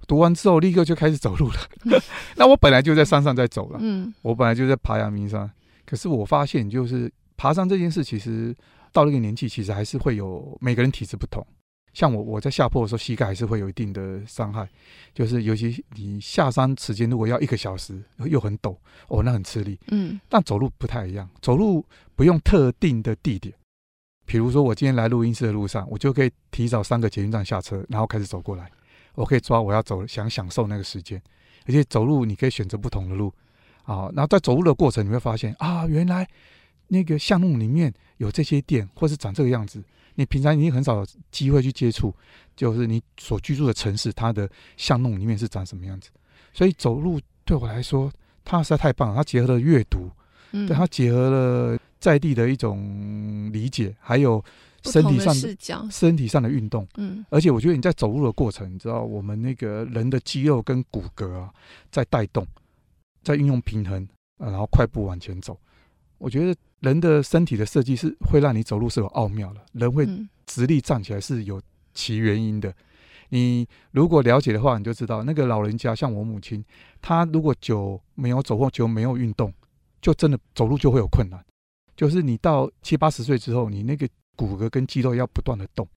[0.08, 2.00] 读完之后立刻就开始走路了。
[2.38, 5.52] 那我本来就在山上在走了，嗯，我本来就在爬阳明山。
[5.86, 8.56] 可是我发现，就是爬山这件事，其实
[8.94, 11.46] 到了一个年纪，其实还是会有每个人体质不同。
[11.94, 14.70] 像我，我在下坡的时候，膝盖还是会有一定的伤害。
[15.14, 18.76] 就是尤其你下山时间如果要一个小时，又很陡，
[19.08, 19.80] 哦，那很吃力。
[19.88, 23.54] 嗯，但走路不太一样，走路不用特定的地点。
[24.26, 28.72] 比如说，我今天来录音室的路上，我就可以提早三个捷运站下车，然后开始走过来。
[29.16, 31.20] 我可以抓我要走，想享受那个时间。
[31.66, 33.34] 而且走路你可以选择不同的路
[33.84, 34.10] 啊。
[34.14, 36.28] 然后在走路的过程，你会发现啊，原来
[36.88, 39.84] 那个巷弄里面有这些店，或是长这个样子。
[40.20, 42.14] 你平常已经很少有机会去接触，
[42.56, 46.10] 就是你所居住的城市，它的巷弄里面是长什么样子。
[46.54, 48.12] 所以走路对我来说，
[48.44, 49.16] 它实在太棒了。
[49.16, 50.12] 它结合了阅读，
[50.52, 51.80] 嗯，对，它结合了。
[52.00, 54.42] 在地的一种理解，还有
[54.84, 61.54] 身体上的身体上的运动，嗯，而且我觉得你在走路的过程，你知道我们那个人的肌肉跟骨骼啊，
[61.92, 62.48] 在带动，
[63.22, 65.60] 在运用平衡，然后快步往前走。
[66.20, 70.08] 我觉得人的身体的设计是会让你走路是有奥妙的，人会
[70.46, 71.62] 直立站起来是有
[71.94, 72.74] 其原因的。
[73.30, 76.64] 你如果了解的话，你就知道那个老人家，像我母亲，
[77.02, 79.54] 她如果久没有走或久没有运动，
[80.02, 81.40] 就真的走路就会有困难。
[81.96, 85.88] 就是你到七八十岁之后，你那个骨骼跟肌肉要不断的动，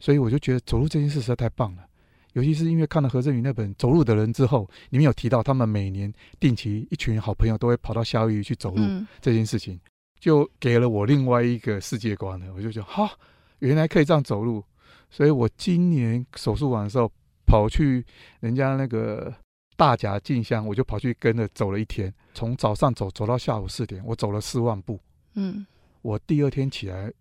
[0.00, 1.84] 所以我就觉得走路这件事实在太棒了。
[2.32, 8.82] 尤其是因为看了何振宇那本《走路的人》之后，里面有提到他们每年定期一群好朋友都会跑到夏威夷去走路
[9.22, 9.80] 这件事情，
[10.18, 12.46] 就给了我另外一个世界观了。
[12.54, 13.10] 我就觉得哈，
[13.60, 14.64] 原来可以这样走路。
[15.10, 17.10] 所以我今年手术完的时候，
[17.46, 18.04] 跑去
[18.40, 19.32] 人家那个
[19.76, 24.98] 大甲进香，我就跑去跟着走了一天，从早上走走到下午四点，我走了四万步。
[25.34, 25.64] 嗯，
[26.02, 27.12] 我第二天起来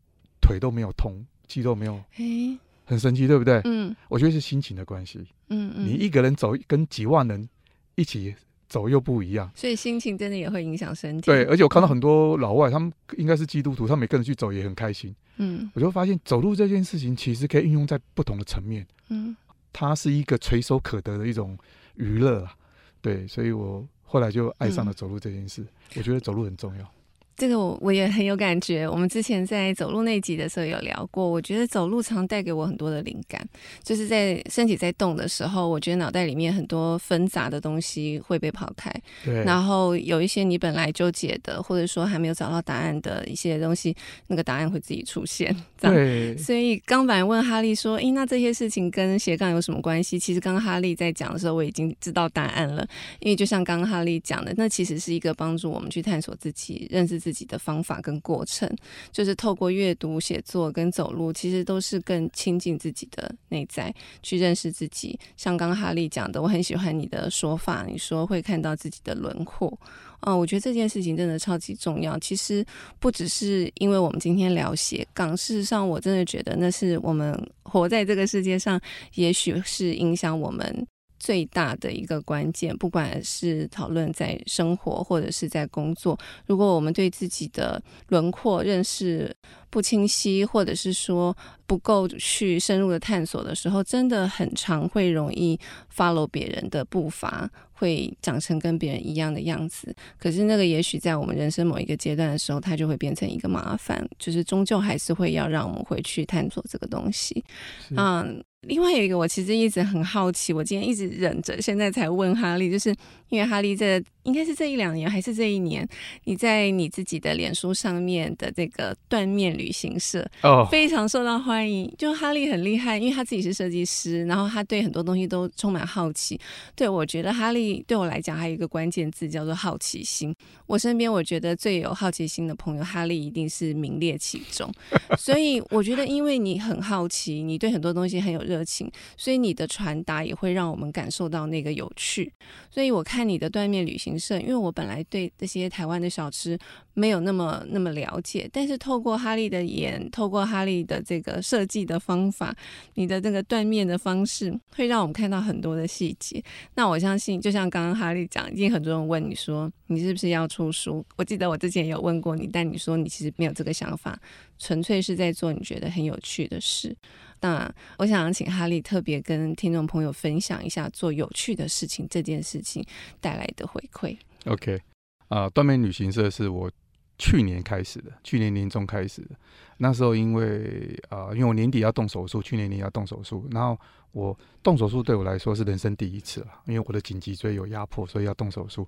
[0.42, 1.14] 腿都没有痛，
[1.48, 3.62] 肌肉没有，欸、很神奇，对不对？
[3.66, 5.20] 嗯，我觉得是心情的关系。
[5.50, 7.48] 嗯嗯，你一个人走跟几万人
[7.94, 8.36] 一起
[8.68, 11.26] 走又不一样，所以心情真的也会影响身体。
[11.26, 15.16] 对，而且我看到很多老外，他们应该是基督徒，他们每个人去走也很开心。
[15.38, 18.86] 嗯，我就发现走路这件事情其实可以运用在不同的层面。
[19.10, 19.36] 嗯，
[19.72, 21.58] 它是一个垂手可得的一种
[21.96, 22.56] 娱乐啊。
[23.02, 25.62] 对，所以我后来就爱上了走路这件事。
[25.62, 26.92] 嗯、我觉得走路很重要。
[27.38, 28.88] 这个我我也很有感觉。
[28.88, 33.46] 我们之前在走路那集的时候有聊过，我觉得走路常带给我很多的灵感，
[33.84, 38.92] 就是在身体在动的时候，我觉得脑袋里面很多纷杂的东西会被抛开，
[39.24, 39.44] 对。
[39.44, 43.96] 然后有一些你本来纠结的，或者说还没有找到答案的一些东西，
[44.28, 45.56] 那个答案会自己出现。
[45.78, 45.96] 这样。
[45.96, 46.38] 对。
[46.38, 52.88] 所以刚反问哈利说：“诶，那这些事情跟斜杠有什么关系？”其实刚刚哈利在讲的时候，我已经知道答案了。
[53.20, 58.70] 因为就像刚刚哈利讲的，那其实是一个帮助我们去探索自己、认识自己的方法跟过程，
[59.12, 65.20] 就是透过阅读、写作跟走路，其实都是更亲近自己的内在，去认识自己。
[65.36, 69.76] 像刚哈利讲的，我很喜欢你的说法，你说会看到自己的轮廓。
[70.20, 72.16] 嗯，我觉得这件事情真的超级重要。
[72.20, 72.64] 其实
[73.00, 78.80] 不只是因为我们今天聊斜杠，事实上我真的觉得那是我们活在这个世界上，
[79.16, 80.88] 也许是影响我们。
[81.26, 89.36] 最大的一个关键，不管是讨论在生活或者是在工作，如果我们对自己的轮廓认识
[89.72, 91.36] 不清晰，或者是说
[91.66, 95.60] 不够去深入的探索的时候，真的很常会容易
[95.92, 99.96] follow 别人的步伐，会长成跟别人一样的样子。
[100.20, 107.44] 可是那个也许在我们人生某一个阶段的时候，它就会变成一个麻烦，就是终究还是会要让我们回去探索这个东西。
[107.90, 108.45] 嗯。
[108.68, 112.94] 另外有一个，我其实一直很好奇，我今天一直忍着，现在才问哈利，就是
[113.30, 115.88] 因为哈利在应该是这一两年还是这一年，
[116.26, 121.90] 你在你自己的脸书上面的这个断面旅行社哦，非常受到欢迎。
[121.98, 126.38] 就哈利很厉害，因为他自己是设计师，然后他对很多东西都充满好奇。
[126.76, 130.36] 对，我觉得哈利对我来讲还有一个关键字叫做好奇心。
[130.68, 134.70] 我身边我觉得最有好奇心的朋友，哈利一定是名列其中。
[135.18, 138.66] 所以我觉得，因为你很好奇，你对很多东西很有热。
[138.66, 142.34] 情，所以你的传达也会让我们感受到那个有趣。
[142.72, 146.58] 所以我看你的断面旅行因为我本来对这些台湾的小吃
[146.94, 152.56] 没有那么那么了解，但是透过哈利的眼，透过哈利的这个设计的方法，
[152.96, 156.44] 你的这个断面的方式，会让我们看到很多的细节。
[156.76, 161.06] 那我相信，就像刚刚哈利讲，已经很多人问你说，你是不是要出书？
[161.16, 164.20] 我记得我之前有问过你，但你说你其实没有这个想法，
[164.58, 166.96] 纯粹是在做你觉得很有趣的事。
[167.42, 172.84] 那我想请哈利特别跟听众朋友分享一下做有趣的事情这件事情
[173.20, 174.18] 带来的回馈。
[174.46, 174.82] OK，
[175.28, 176.72] 啊、断面旅行社是我
[177.20, 179.36] 去年开始的，去年年中开始的。
[179.78, 183.78] 那时候因为啊、因为我年底要动手术，去年年底要动手术，然后
[184.12, 188.88] 我动手术对我来说是人生第一次了，因为我的颈脊椎有压迫，所以要动手术。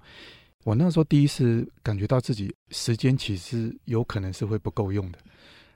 [0.64, 5.20] 我那时候第一次感觉到自己时间其实有可能是会不够用的。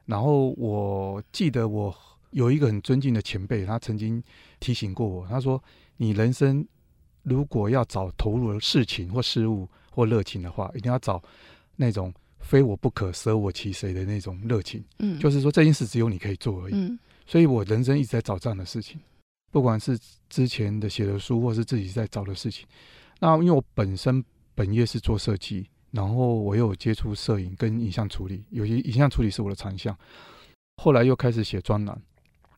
[0.05, 1.95] 然后我记得我。
[2.31, 4.21] 有一个很尊敬的前辈，他曾经
[4.59, 5.61] 提醒过我，他说
[5.97, 6.65] ：“你人生
[7.23, 11.21] 如果要找投入的事情或事物或热情的话，一定要找
[11.75, 14.83] 那种非我不可、舍我其谁的那种热情。
[14.99, 16.73] 嗯，就是说这件事只有你可以做而已。
[16.73, 18.99] 嗯，所以我人生一直在找这样的事情，
[19.51, 22.65] 不管是之前的写的书，或是自己在找的事情。
[23.19, 24.23] 那因为我本身
[24.55, 29.95] 本业是做设计，然后我又有接触摄影跟影像处理，有些影像处理是我的长项。
[30.77, 32.01] 后来又开始写专栏。”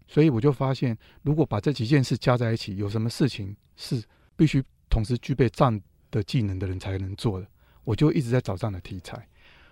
[0.08, 4.04] 所以我就发现，如果把这几件事加在一起，有什么事情是
[4.36, 7.48] 必须同时具备这样的技能的人才能做的，
[7.84, 9.28] 我就一直在找这样的题材。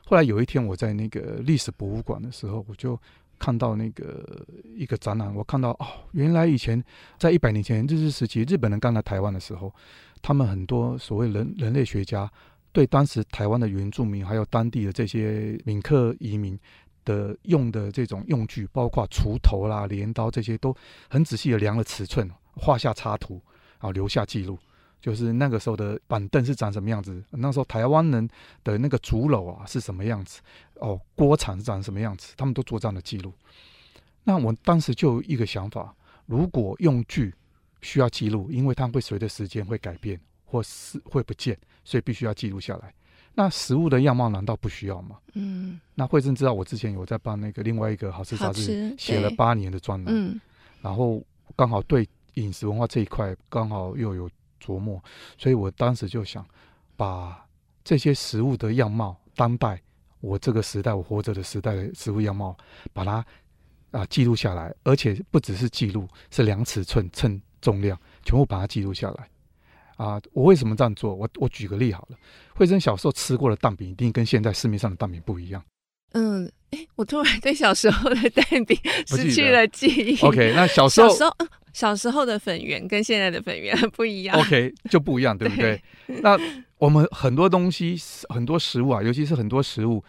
[0.05, 2.99] 后来有一天，我在那个历史博物馆的时候，我就
[3.37, 6.83] 看到那个一个展览，我看到哦，原来以前
[7.19, 9.73] 在一百年前日治时期，日本人刚来台湾的时候，
[10.21, 12.31] 他们很多所谓人人类学家
[12.71, 16.59] 对当时台湾的原住民还有当地的这些闽客移民。
[17.05, 20.75] 的用的这种用具，包括锄头啦、镰刀这些，都
[21.09, 23.41] 很仔细的量了尺寸，画下插图，
[23.79, 24.57] 啊留下记录。
[24.99, 28.29] 就是那个时候的板凳是长什么样子，那时候台湾人
[28.63, 30.41] 的那个竹篓啊是什么样子，
[30.75, 33.33] 哦，锅铲是长什么样子，他们都做这样的记录。
[34.23, 35.95] 那我当时就有一个想法，
[36.27, 37.33] 如果用具
[37.81, 42.93] 需要记录，因为它会随着时间会改变，或是会不见，所以必须要记录下来。
[43.33, 45.17] 那食物的样貌难道不需要吗？
[45.33, 50.39] 嗯，那惠珍知道我之前有在帮那个另外一个好吃杂志写了八年的专栏，嗯，
[50.81, 51.23] 然后
[51.55, 54.29] 刚好对饮食文化这一块刚好又有
[54.61, 55.01] 琢磨，
[55.37, 56.45] 所以我当时就想
[56.97, 57.45] 把
[57.83, 59.81] 这些食物的样貌，当代
[60.19, 62.55] 我这个时代我活着的时代的食物样貌，
[62.91, 63.25] 把它
[63.91, 69.29] 啊记录下来，而且不只是记录，是量尺寸、称重量，全部把它记录下来。
[70.01, 71.13] 啊，我为什么这样做？
[71.13, 72.17] 我我举个例好了。
[72.55, 75.63] 慧珍小时候吃过的蛋饼，一定跟现在市面上的蛋饼不一样。
[76.13, 80.17] 嗯，哎、欸，我突然对小时候的蛋饼失去了记忆。
[80.25, 81.35] OK，那小 时候，小时候，
[81.71, 84.35] 小时候的粉圆跟现在的粉圆不一样。
[84.39, 85.79] OK，就不一样，对不对？
[86.07, 86.35] 对，那
[86.79, 87.95] 我们很多东西，
[88.29, 90.03] 很多食物啊，尤其是很多食物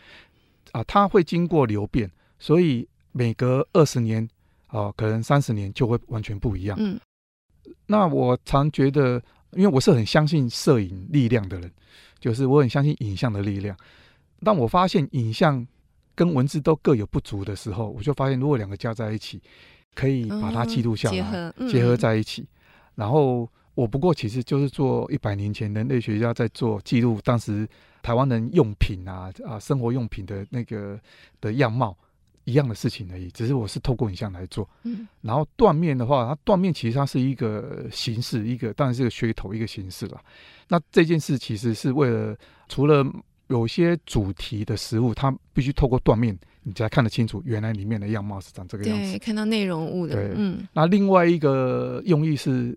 [0.73, 4.27] 啊，它会经过流变，所以每隔二十年
[4.69, 6.79] 啊，可能三十年就会完全不一样。
[6.81, 6.99] 嗯，
[7.87, 9.23] 那我常觉得。
[9.53, 11.71] 因为我是很相信摄影力量的人，
[12.19, 13.77] 就是我很相信影像的力量。
[14.43, 15.67] 当我发现影像
[16.15, 19.41] 跟文字都各有不足的时候，我就发现如果两个加在一起，
[19.95, 22.47] 可以把它记录下来，嗯、结合、嗯、结合在一起。
[22.95, 27.69] 然后我不过其实就是做一百年前人类学家在做记录，当时
[28.03, 30.99] 台湾人用品啊啊生活用品的那个
[31.41, 31.97] 的样貌。
[32.45, 34.69] 一样的事情而已，只是我是透过影像来做。
[34.83, 40.21] 嗯，然后断面的话，它断面其实它是一个形式，一个当然是个噱头，一个形式了。
[40.69, 42.37] 那这件事其实是为了，
[42.69, 43.05] 除了
[43.47, 49.13] 有些主题的食物，它必须透过断面，你才看得清楚原来里面的样貌是长这个样子。
[49.13, 50.15] 对，看到内容物的。
[50.15, 50.67] 对，嗯。
[50.73, 52.77] 那另外一个用意是，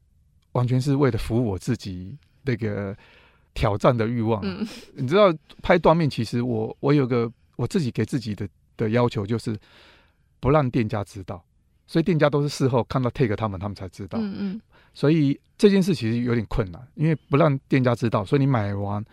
[0.51, 2.95] 完全是为了服务我自己那个
[3.56, 4.41] 挑战的欲望。
[4.43, 8.47] 嗯，你知道拍断面，其实我我有个我自己给自己的。
[8.77, 9.57] 的要求就是
[10.39, 11.43] 不让店家知道，
[11.88, 14.19] 所以店家都是事后看到 take 他们，他们才知道。
[14.19, 14.61] 嗯嗯。
[14.93, 19.03] 所以这件事其实有点困难，因为不让店家知道，所以你买完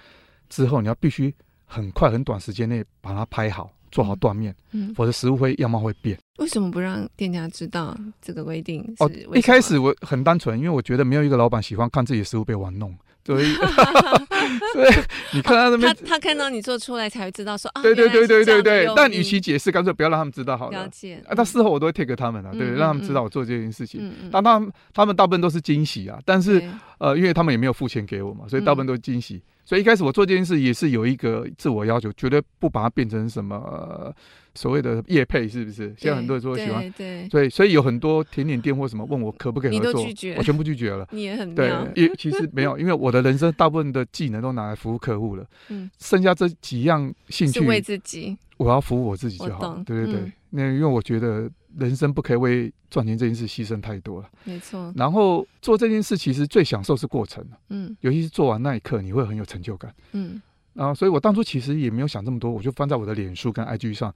[0.49, 6.17] 之后，你要必须很快很短时间内把它拍好，做好断面，嗯，否则食物会样貌会变。
[6.39, 8.95] 为什么不让店家知道这个规定？
[8.99, 12.97] 哦，一开始我很单纯，因为我觉得没有一个老板喜欢看自己的食物被玩弄。
[13.25, 13.55] 所以，
[14.75, 14.91] 所以
[15.33, 18.93] 你看他那边、哦，他他看到你做出来才会知道说啊，对对对对对对。
[18.97, 20.83] 但与其解释，干脆不要让他们知道好了。
[20.83, 21.23] 了解。
[21.27, 24.01] 啊，但事后我都会 take 他们啊，对，让他们知道我做这件事情。
[24.03, 24.31] 嗯嗯。
[24.33, 26.63] 但他们他们大部分都是惊喜啊，但是
[26.99, 29.41] 呃，因为他们也没有付钱给我嘛，所以大部分都是惊喜。
[29.65, 34.13] 所以一开始我做这件事也是有一个自我要求，绝对不把它变成什么
[34.55, 35.95] 所谓的业配，是不是？
[35.97, 40.05] 现在很多人说喜欢，对，对，所以有很多甜点店或什么问我可不可以合作，
[40.37, 41.07] 我全部拒绝了。
[41.11, 49.83] 你也很对，也其实没有，因为我的人生大部分的技能都拿来服务客户了，嗯，剩下这几样兴趣是为自己，我要服务我自己就好。
[49.87, 51.51] 对对对，那因为我觉得。
[51.79, 54.93] 人生不可以为赚钱这件事牺牲太多了，没错。
[54.95, 60.43] 然后做这件事其实最享受是过程，嗯，尤其是做完那一刻，你会很有成就感，嗯。
[60.75, 64.15] 然后，所以我当初其实也没有想这么多，我就放在我的脸书跟 IG 上，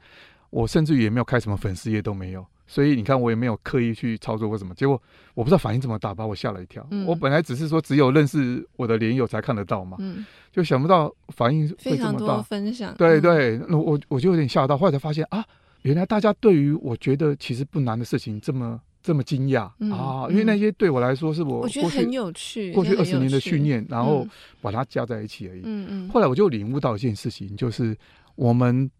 [0.51, 2.47] 我甚至于也没有开什么粉丝页都没有。
[2.69, 5.01] 所以你看，我也没有刻意去操作过什么，结果
[5.35, 6.85] 我不知道反应这么大，把我吓了一跳。
[6.91, 11.97] 嗯、我本来只是说只有认识我的连友才看得到嘛，嗯、就想不到反应会这么大。
[11.97, 15.45] 非常多分享，对对，那、嗯、我我就有点吓到，后来才发现啊。
[15.83, 20.27] 原来大家对于我觉得其实不难的事情这么这么惊讶、嗯、啊！
[20.29, 24.27] 因为那些对我来说是我过去我觉得很有趣，过去二十年的训练，然后
[24.61, 25.61] 把它加在一起而已。
[25.63, 26.09] 嗯嗯。
[26.09, 27.97] 后来我就领悟到一件事情，就是
[28.35, 28.91] 我们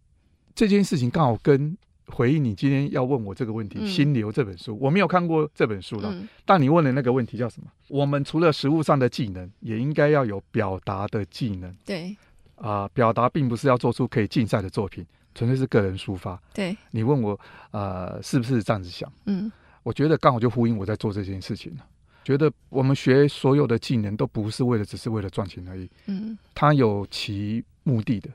[0.55, 1.77] 这件事情刚好跟
[2.07, 6.17] 回应你今天要问我这个问题，《心流》这本书，我没有看过这本书了。
[6.45, 7.67] 但你问的那个问题叫什么？
[7.89, 11.75] 我们除了实物上的技能，也应该要有表达的技能。
[11.85, 12.17] 对。
[12.55, 15.05] 啊，表达并不是要做出可以竞赛的作品。
[15.35, 16.41] 纯粹是个人抒发。
[16.55, 17.39] 对，你问我，
[17.71, 19.13] 呃，是不是这样子想？
[19.27, 19.53] 嗯，
[19.87, 21.87] 我觉得刚好就呼应我在做这件事情了。
[22.25, 25.89] 觉得我们学所有的技能都不是为了，只是为了赚钱而已。
[26.07, 28.29] 嗯，它有其目的的。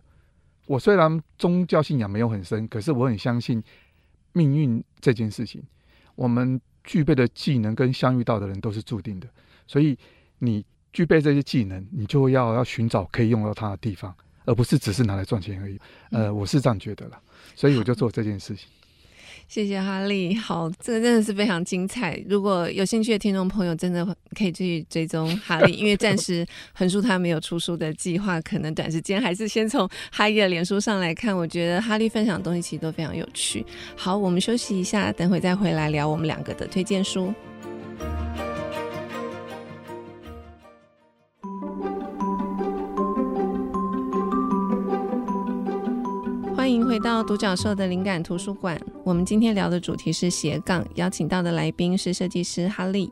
[0.65, 3.61] 我虽然宗教信仰没有很深，可是我很相信
[4.31, 5.61] 命运这件事情。
[6.15, 9.27] 我们具备的技能跟相遇到的人都是注定的，
[9.67, 9.97] 所以
[10.39, 14.15] 你具备这些技能，你就要要寻找可以用到它的地方。
[14.45, 15.77] 而不是只是拿来赚钱而已，
[16.09, 17.21] 呃，我是这样觉得了，
[17.55, 18.69] 所以我就做这件事情。
[19.47, 22.21] 谢谢哈利，好，这个真的是非常精彩。
[22.27, 24.05] 如果有兴趣的听众朋友，真的
[24.35, 31.35] 可以去追踪哈利，因为暂时横竖他没有出书的计划，可能短时间还是先从哈利的脸书上来看。
[31.35, 33.65] 我觉得哈利分享的东西其实都非常有趣。
[33.95, 37.33] 好，我们休息一下，等会再回来聊我们两个的推荐书。
[46.85, 48.79] 回到独角兽的灵感图书馆。
[49.03, 53.11] 我们今天聊的主题是斜杠，邀请到的来宾是设计师哈利。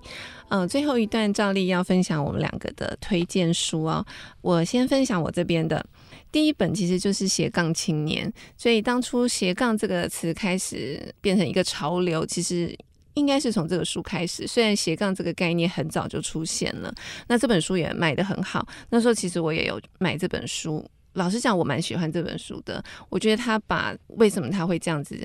[0.50, 4.06] 嗯、最后一段照例要分享我们两个的推荐书哦。
[4.42, 5.86] 我先分享我这边的
[6.32, 8.28] 第一本，其实就是《斜杠青年》。
[8.58, 12.76] 所以当初斜杠这个词开始变成一个潮流，其实
[13.14, 14.48] 应该是从这个书开始。
[14.48, 16.94] 虽然斜杠这个概念很早就出现了，
[17.28, 18.68] 那这本书也卖得很好。
[18.90, 20.84] 那时候其实我也有买这本书。
[21.14, 22.84] 老实讲，我蛮喜欢这本书的。
[23.10, 25.18] 我觉得他把为什么他会这样子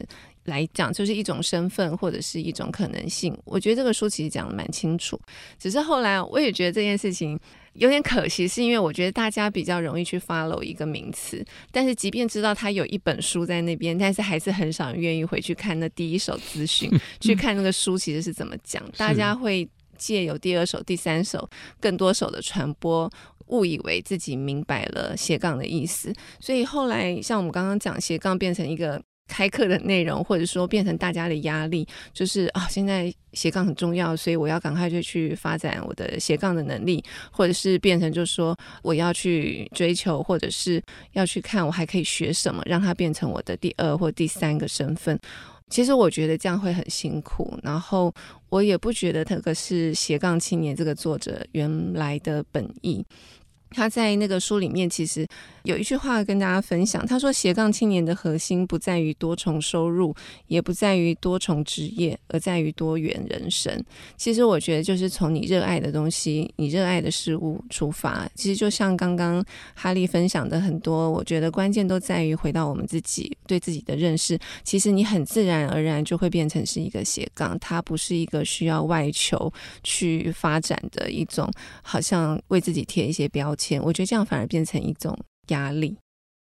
[0.45, 3.37] 来讲，就是一种身份或者是一种可能性。
[3.45, 5.21] 我觉得这个书其实讲的蛮清楚。
[5.59, 7.39] 只是后来我也觉得这件事情
[7.75, 18.83] 有点可惜，是因为我觉得大家比较容易去 follow 一个名词，但是即便知道他有一本书在那边，但是还是很少人愿意回去看那第一手资讯， 去看那个书其实是怎么讲。
[18.97, 21.49] 大家会借由第二手、第三手、
[21.81, 23.11] 更多手的传播。
[23.49, 40.83] 误以为自己明白了斜杠的意思，所以后来像我们刚刚讲斜杠变成一个开课的内容，或者说变成大家的压力，就是啊，现在斜杠很重要，所以我要赶快就去发展我的斜杠的能力，或者是变成就是说我要去追求，或者是
[41.13, 45.19] 要去看我还可以学什么，让它变成我的第二或第三个身份。
[45.71, 48.13] 其实我觉得这样会很辛苦，然后
[48.51, 53.05] 我也不觉得这个是斜杠青年这个作者原来的本意。
[53.71, 55.27] 他在那个书里面其实
[55.65, 60.15] 有一句话跟大家分享，他说：“斜杠青年的核心不在于多重收入，
[60.47, 63.83] 也不在于多重职业，而在于多元人生。”
[64.19, 68.29] 其实我觉得就是从你热爱的东西、你热爱的事物出发。
[68.35, 69.43] 其实就像刚刚
[69.75, 74.39] 哈利分享的很多，我觉得关键都在于回到我们自己对自己的认识。
[74.65, 79.51] 其实你很自然而然就会变成是一个斜杠，它不是一个需要外求
[79.83, 81.51] 去发展的一种，
[81.81, 83.83] 好像为自己贴一些标签。
[83.83, 85.97] 我觉得这样反而变成一种压力。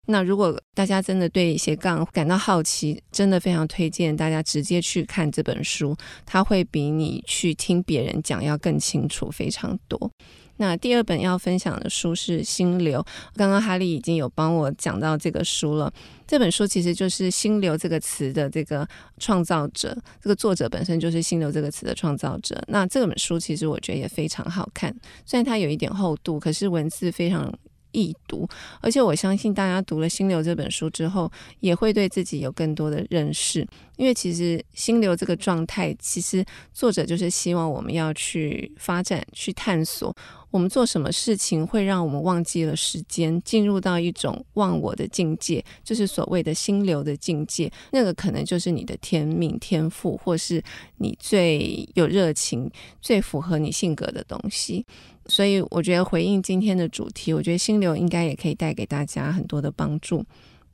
[0.07, 5.95] 那如果大家真的对斜杠感到好奇，真的非常推荐大家直接去看这本书，
[6.25, 10.11] 它会比你去听别人讲要更清楚非常多。
[10.57, 12.99] 那第二本要分享的书是《心流》，
[13.35, 15.91] 刚刚哈利已经有帮我讲到这个书了。
[16.27, 18.87] 这本书其实就是“心流”这个词的这个
[19.17, 22.61] 创造者，这个作者本身就是“心流”这个词的创造者。
[22.67, 24.93] 那这本书其实我觉得也非常好看，
[25.25, 27.51] 虽然它有一点厚度，可是文字非常
[27.93, 28.47] 易读，
[28.81, 31.31] 而且我相信大家读了《心流》这本书之后，
[31.61, 33.65] 也会对自己有更多的认识。
[33.95, 40.13] 因为其实心流这个状态，其实作者就是希望我们要去发展、去探索，
[40.49, 47.71] 我们做什么事情会让我们忘记了时间，进入到一种忘我的境界，就是所谓的心流的境界。
[47.91, 50.61] 那个可能就是你的天命、天赋，或是
[50.97, 52.69] 你最有热情、
[52.99, 54.83] 最符合你性格的东西。
[55.28, 60.24] 所以，我觉得回应今天的主题，我觉得心流应该也可以带给大家很多的帮助。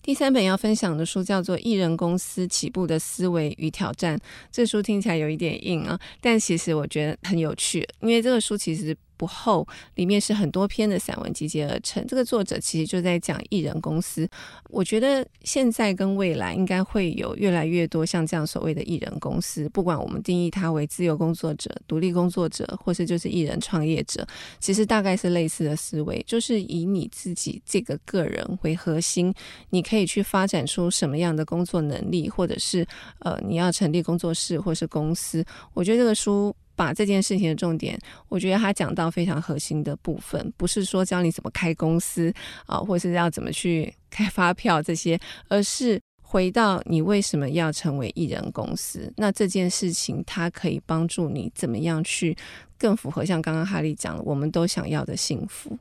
[0.01, 4.17] 第三本要分享的书叫做《艺人公司起步的思维与挑战》，
[4.51, 8.95] 这书听起来有一点硬啊，但其实我觉得很有趣，因为这个书其实。
[9.19, 12.01] 不厚，里面是很多篇的散文集结而成。
[12.07, 14.25] 这个作者其实就在讲艺人公司。
[14.69, 24.25] 我觉得现在跟未来应该会有越来越多像这样所谓的艺人公司，不管我们定义它为自由工作者、独立工作者，或是就是艺人创业者，
[24.61, 29.33] 其实大概是类似的思维，就是以你自己这个个人为核心，
[29.69, 32.87] 你可以去发展出什么样的工作能力，或者是
[33.19, 35.43] 呃你要成立工作室或是公司。
[35.73, 36.55] 我觉得这个书。
[36.79, 37.99] 把这件事情的重点，
[38.29, 42.33] 我觉得他讲到非常核心的部分，不是说教你怎么开公司
[42.65, 45.19] 啊，或是要怎么去 开发票这些，
[45.49, 49.11] 而是回到你为什么要成为艺人公司。
[49.17, 52.33] 那这件事情，它可以帮助你怎么样去
[52.77, 55.77] 更符合像刚刚哈利讲的，我们都想要的幸福。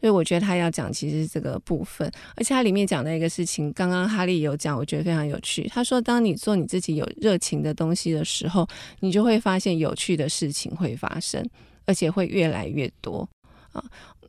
[0.00, 5.68] 所以我觉得他要讲其实是这个部分，而且他里面讲的一个事情，刚刚哈利有讲，我觉得非常有趣。
[5.68, 8.66] 他说，当你做你自己有热情的东西的时候，
[9.00, 11.44] 你就会发现有趣的事情会发生，
[11.86, 13.28] 而且会越来越多
[13.72, 13.84] 啊。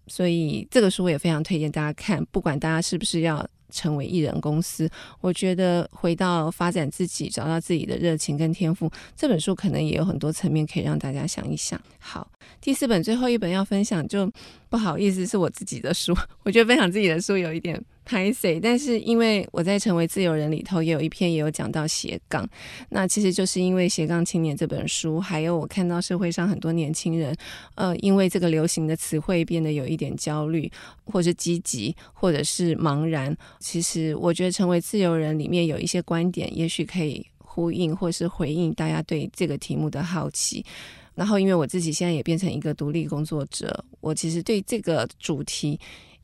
[0.07, 3.47] 所以这个书我也非常推荐大家看，不管大家是不是要。
[3.71, 4.89] 成为艺人公司，
[5.21, 11.81] 我觉得回到发展自己，找到自己的热情跟天赋，这本书可能也有很多层面可以让大家想一想。
[11.97, 14.31] 好，第四本最后一本要分享，就
[14.69, 17.83] 不好意思是我自己的书， 我觉得分享自己的书有一点。
[18.03, 22.45] 拍谢，但是因为我在成为自由人里头也有一篇也有讲到斜杠，
[22.89, 27.33] 那其实就是因为斜杠青年这本书，还有我看到社会上很多年轻人，
[27.75, 30.69] 呃，因为这个流行的词汇变得有一点焦虑，
[31.11, 33.35] 或是积极，或者是茫然。
[33.59, 40.65] 其实我觉得成为自由人里面有一些观点，也许可以呼应或是回应大家对这个题目的好奇。
[41.13, 45.79] 然后因为我自己现在也变成一个独立工作者，我其实对这个主题。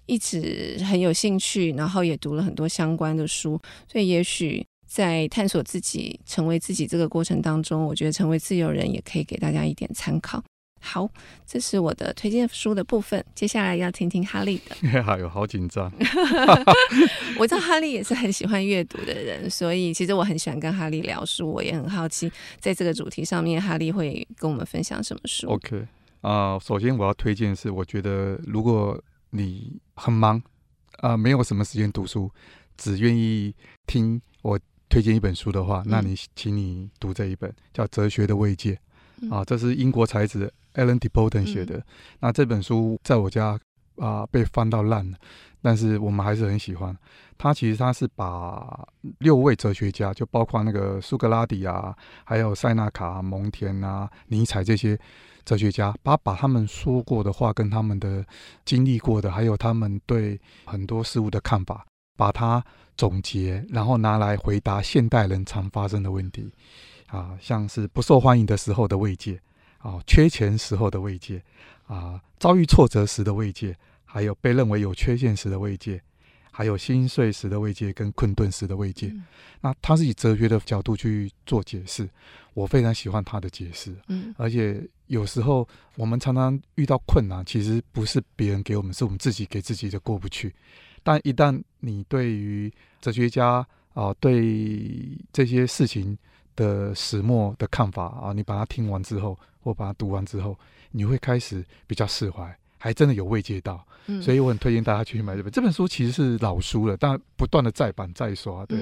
[0.10, 3.60] 一直很有兴趣，然后也读了很多相关的书，
[3.92, 10.42] 所以也许在探索自己、成为自己这个过程当中，我觉得成为自由人也可以给大家一点参考。
[10.80, 11.10] 好，
[11.46, 14.76] 这是我的推荐书的部分，接下来要听听哈利的。
[15.02, 15.92] 哎呦，好紧张！
[17.38, 25.80] 我知道哈利也是很喜欢阅读的人，所以其实我很喜欢跟哈利聊书，我也很好奇，在这个主题上面，哈利会跟我们分享什么书？OK，
[26.22, 29.02] 啊、呃，首先我要推荐是，我觉得如果
[29.32, 30.38] 你很忙
[31.00, 32.32] 啊、呃，没有什么时间读书，
[32.78, 33.54] 只愿意
[33.86, 34.60] 听我
[34.90, 38.80] 推荐一本书的话，嗯、那你请你读这一本叫《哲学的慰藉》
[39.34, 41.76] 啊，这是英国才子 Alain de Botton 写的。
[41.76, 41.84] 嗯、
[42.22, 43.60] 那这本书在我家
[43.98, 45.18] 啊、呃、被翻到烂了，
[45.62, 46.98] 但是我们还是很喜欢。
[47.38, 48.88] 他其实他是把
[49.20, 54.98] 六位哲学家，就包括那个苏格拉底啊，还有塞纳卡、蒙田啊、尼采这些。
[55.48, 58.22] 哲学家把把他们说过的话，跟他们的
[58.66, 61.86] 经历过的，还有他们对很多事物的看法，
[62.18, 62.62] 把它
[62.98, 66.52] 总结，然后拿来回答现代人常发生的问题，
[67.06, 69.40] 啊，像是不受欢迎的时候的慰藉，
[69.90, 71.42] 啊，缺钱时候的慰藉，
[71.88, 73.74] 啊，遭遇挫折时的慰藉，
[74.04, 76.02] 还有被认为有缺陷时的慰藉，
[76.52, 79.08] 还有心碎时的慰藉跟困顿时的慰藉。
[79.08, 79.24] 嗯、
[79.62, 82.10] 那他是以哲学的角度去做解释，
[82.54, 84.86] 我非常喜欢他的解释，嗯，而且。
[85.08, 85.66] 有时候
[85.96, 90.54] 我们常常遇到困难，其实不是别人给我们，是我们自己给自己的过不去。
[91.02, 92.70] 但一旦你对于
[93.00, 96.18] 哲学家啊、呃，对这些事情
[96.58, 100.58] 的始末的看法啊，你把它听完之后，或把它读完之后，
[100.92, 103.82] 你会开始比较释怀，还真的有慰藉到。
[104.08, 105.52] 嗯、所以我很推荐大家去买这本。
[105.52, 108.80] 这本书其实是老书了，但不断的再版再刷，对，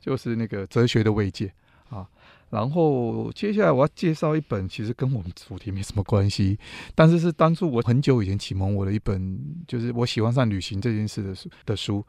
[0.00, 1.52] 就是那个哲学的慰藉
[1.90, 2.06] 啊。
[2.48, 6.58] 然后接下来我要介绍一本，其实跟我们主题没什么关系，
[6.94, 12.04] 但是是当初我很久以前启蒙我的一本，就是我喜欢上旅行这件事的书的书。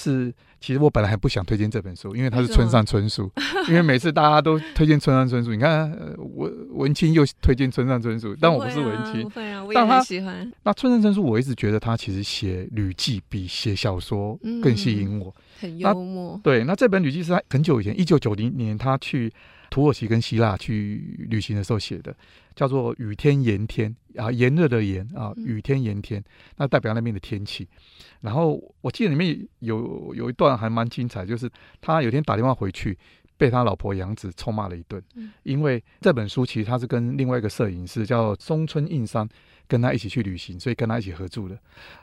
[0.00, 3.28] 是，其实我本来还不想推荐这本书，因为它是村上春树。
[3.66, 5.90] 因为每次大家都推荐村上春树，你看
[6.36, 9.28] 文文青又推荐村上春树，但我不是文青，
[9.74, 10.48] 但他喜欢。
[10.62, 16.40] 那村上春树，我一直觉得他其实写旅记比写小说更吸引我，很幽默。
[16.44, 19.32] 对，那这本旅记是他很久以前，一九九零年他去。
[19.70, 22.16] 土耳其跟希腊去旅行的时候写的，
[22.58, 26.20] 叫做《雨天炎天》啊，炎热的炎啊，雨天炎天，
[26.56, 27.68] 那代表那边的天气。
[28.20, 31.48] 然后我记得里面有有一段还蛮精彩，就是
[31.80, 32.98] 他有天打电话回去，
[33.36, 35.00] 被他老婆杨子臭骂了一顿。
[35.44, 39.28] 因为这本书其实他是跟另外一个摄影师叫松村印山
[39.68, 41.56] 跟他一起去旅行，所以跟他一起合著的。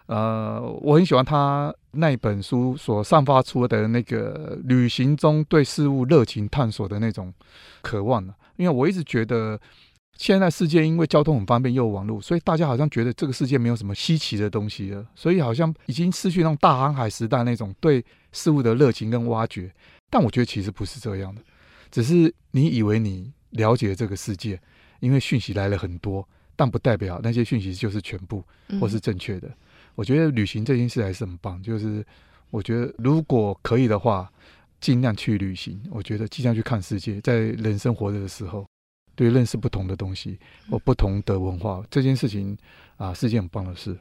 [0.05, 7.33] 呃，我很喜欢他那本书所散发出的那个旅行中对事物热情探索的那种
[7.81, 8.23] 渴望。
[8.55, 9.59] 因为我一直觉得。
[10.17, 19.71] 现在世界因为交通很方便又有网络，所以大家好像觉得这个世界没有什么稀奇的东西了，所以好像已经失去那种大航海时代那种对事物的热情跟挖掘。
[20.09, 21.41] 但我觉得其实不是这样的，
[21.91, 24.59] 只是你以为你了解这个世界，
[25.01, 28.43] 因为讯息来了很多，但不代表那些讯息就是全部
[28.79, 29.47] 或是正确的。
[29.49, 29.55] 嗯。
[29.95, 32.05] 我觉得旅行这件事还是很棒，就是
[32.51, 34.31] 我觉得如果可以的话，
[34.79, 35.81] 尽量去旅行。
[35.89, 38.65] 我觉得尽量去看世界，在人生活着的时候。
[39.15, 40.37] 对，认识不同的东西
[40.69, 42.57] 或不同的文化，这件事情
[42.97, 43.97] 啊是件很棒的事。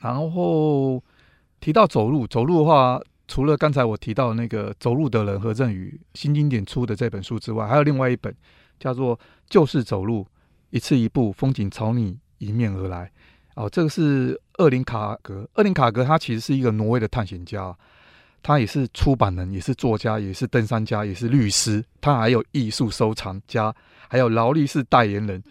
[0.00, 1.02] 然后
[1.60, 8.34] 提到走路，走路的话，除了刚才我提到那个《走路的人》何振宇新经典出的这本书之外，还有另外一本
[8.78, 9.16] 叫做
[9.48, 10.26] 《就是走路，
[10.70, 13.06] 一次一步，风景朝你迎面而来》。
[13.54, 15.48] 哦，这个是厄林卡格。
[15.54, 17.76] 厄林卡格他其实是一个挪威的探险家。
[18.44, 21.82] 他也是出版人，也是作家，也是登山家，也是律师。
[21.98, 23.74] 他还有艺术收藏家，
[24.06, 25.42] 还有劳力士代言人。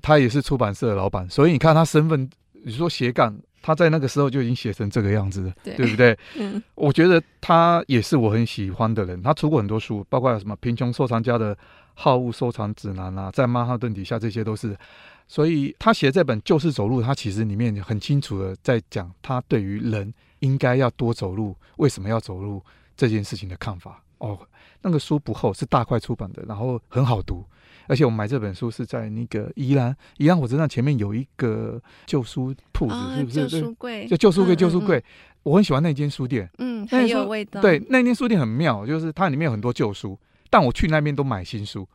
[0.00, 1.28] 他也是出版社的老板。
[1.28, 2.28] 所以你看他身份，
[2.64, 6.18] 你说斜杠，他在那个时候就已经写成这个样子了，对，对不对？
[6.40, 6.62] 嗯。
[6.74, 9.22] 我觉得他也是我很喜欢的人。
[9.22, 11.54] 他出过很多书，包括什么《贫穷收藏家的
[11.92, 14.74] 好物收藏指南》啊，在曼哈顿底下，这些都是。
[15.28, 20.10] 所以他写这本《就是走路》，他其实里面很清楚的在讲他对于人。
[20.42, 22.62] 应该要多走路，为什么要走路
[22.96, 24.38] 这件事情的看法哦。
[24.82, 27.44] 那个书不厚，是大块出版的，然后很好读。
[27.88, 33.48] 而且我买这本书是在那个宜兰，宜兰火车站前面有一个旧书铺子，哦、是不是？
[33.48, 35.02] 旧书柜，就旧书柜，旧书柜。
[35.44, 37.60] 我很喜欢那间书店，嗯，很有味道。
[37.60, 40.18] 对，那间书店很妙，就是它里面有很多旧书，
[40.50, 41.88] 但我去那边都买新书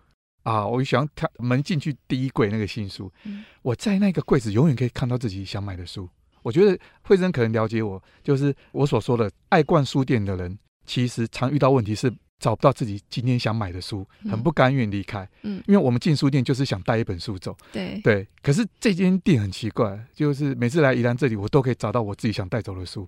[0.43, 0.67] 啊。
[0.67, 6.09] 我喜欢看门进去第一柜那个新书，嗯、我在那个柜子永远可以看到自己想买的书。
[6.47, 15.27] 我觉得惠珍可能了解我，就是我所说的爱逛书店的人，其实常遇到问题是找不到自己今天想买的书，很不甘愿离开。
[15.41, 17.53] 嗯，因为我们进书店就是想带一本书走。
[17.73, 23.05] 对对，可是这间店很奇怪，就是每次来宜兰这里，我都可以找到我自己想带走的书。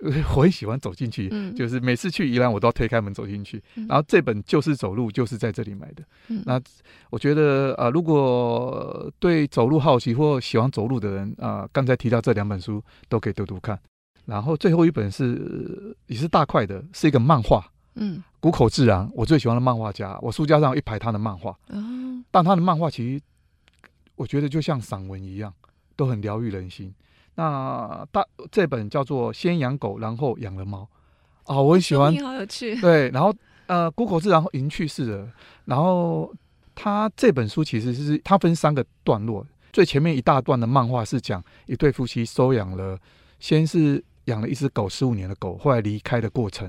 [0.36, 3.62] 我很喜欢走进去，嗯，就是每次去宜兰，我都要推开门走进去。
[3.74, 6.04] 嗯，然后这本就是走路，就是在这里买的。
[6.28, 6.60] 嗯，那
[7.10, 13.78] 我觉得啊，呃，如果对走路好奇或喜欢走路的人啊，呃，刚才提到这两本书都可以读读看。
[14.24, 17.64] 然后最后一本是也是大块的，是一个漫画。
[17.94, 20.16] 嗯，谷口治郎，我最喜欢的漫画家。
[20.22, 21.50] 我书架上有一排他的漫画。
[21.68, 23.22] 哦，但他的漫画其实
[24.14, 25.52] 我觉得就像散文一样，
[25.96, 26.94] 都很疗愈人心。
[27.38, 30.88] 那大这本叫做《先养狗，然后养了猫》
[31.54, 32.74] 啊，我很喜欢， 好有趣。
[32.80, 33.32] 对，然后
[33.68, 35.28] 呃，谷口治郎已经去世了。
[35.64, 36.34] 然后
[36.74, 42.98] 他这本书其实是它分三个段落，最前面一大段的漫画是讲一对夫妻收养了，
[43.38, 46.68] 先是养了一只狗十五年的狗，后来离开的过程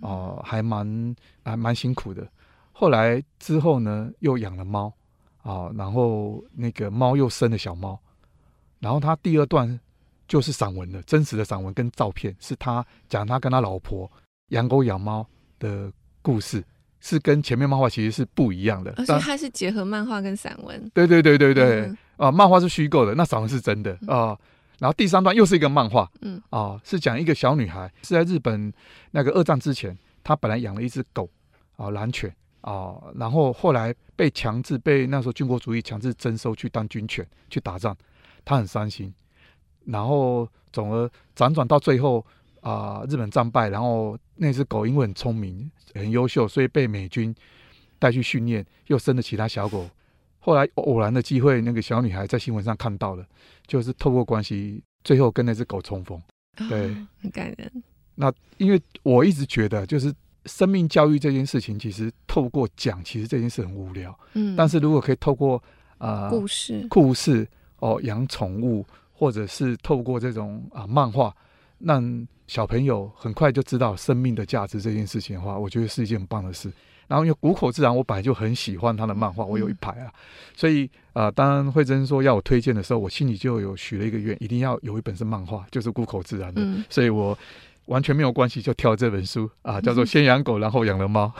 [0.00, 1.14] 哦、呃，还蛮
[1.44, 2.26] 还蛮辛苦的。
[2.72, 4.86] 后来之后呢，又养了猫
[5.42, 8.00] 啊、呃，然后那个猫又生了小猫，
[8.80, 9.78] 然后他第二段。
[10.26, 14.10] 就是散文的真实的散文跟照片，是他讲他跟他老婆
[14.48, 15.26] 养狗养猫
[15.58, 16.64] 的故事，
[17.00, 18.92] 是跟前面漫画其实是不一样的。
[18.96, 20.90] 而且它是结合漫画跟散文。
[20.92, 24.38] 对对对对对，嗯、啊，漫画是虚构的，那散文是真的啊、呃。
[24.78, 28.70] 然后第三段又是一个漫画，嗯啊，是讲一个小女孩是在日本
[29.10, 31.30] 那个二战之前，她本来养了一只狗
[31.76, 37.96] 啊，蓝犬啊，然后后来被强制被那时候军国主义强制征收去当军犬去打仗，
[38.44, 39.14] 她很伤心。
[39.86, 42.18] 然后，总而辗转到最后，
[42.60, 47.34] 啊、呃，日本战败，然后那只狗因为很聪明、很优秀，所以被美军
[47.98, 49.88] 带去训练，又生了其他小狗。
[50.40, 53.24] 后来偶然的机会，那个小女孩在新闻上看到了，
[53.66, 56.20] 就是透过关系，最后跟那只狗重逢。
[56.68, 57.82] 对，哦、很感人。
[58.16, 60.12] 那因为我一直觉得，就是
[60.46, 64.18] 生命教育这件事情，其实透过讲，其实这件事很无聊。
[64.34, 64.56] 嗯。
[64.56, 65.62] 但是如果可以透过
[65.98, 67.46] 啊、呃、故事、故事
[67.78, 68.84] 哦，养宠物。
[69.16, 71.34] 或者是透过这种啊漫画，
[71.78, 76.70] 让小朋友很快就知道生命的价值这件事情的话，我觉得是一件很棒的事。
[77.08, 80.12] 然后因为谷口自然，我本来就很喜欢他的漫画，我有一排啊，
[80.56, 87.38] 所以啊，当惠珍说要我推荐的时候，我心里就有许了一个愿，一定要有一本是漫画，就是谷口自然的，嗯、所以我
[87.86, 91.32] 完全没有关系就挑这本书啊，叫做 《先养狗，然后养了猫》。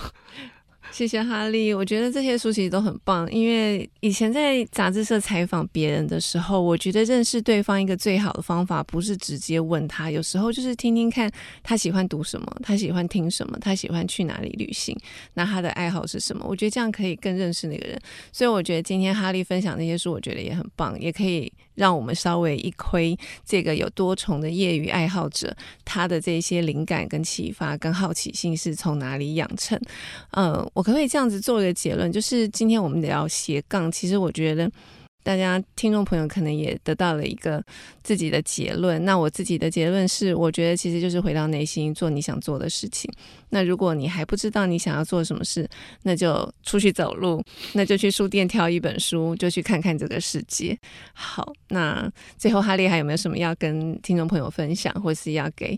[0.92, 3.30] 谢谢哈利，我觉得这些书其实都很棒。
[3.30, 11.30] 因为以前在杂志社采访别人的时候，我觉得认识对方一个最好的方法，不是直接问他，有时候就是听听看
[11.62, 14.96] 他喜欢读什么，他喜欢听什么，他喜欢去哪里旅行，
[15.34, 16.46] 那他的爱好是什么？
[16.48, 18.00] 我觉得这样可以更认识那个人。
[18.32, 29.80] 所以我觉得今天哈利分享那些书，我觉得也很棒，也可以让我们稍微一窥这个有多重的业余爱好者，他的这些灵感跟启发跟好奇心是从哪里养成。
[30.32, 34.68] 嗯，我可不可以这样子做一个结论，就是今天我们聊斜杠，其实我觉得。
[35.26, 37.60] 大家听众朋友可能也得到了一个
[38.04, 39.04] 自己的结论。
[39.04, 43.12] 那我自己的结论是，我觉得其实就是回到内心做你想做的事情。
[43.48, 45.68] 那如果你还不知道你想要做什么事，
[46.04, 50.78] 那就出去走路，那就去书店挑一本书，就去看看这个世界。
[51.12, 52.08] 好，那
[52.38, 55.76] 最后哈利还有没有什么要跟听众朋友分享，或是要给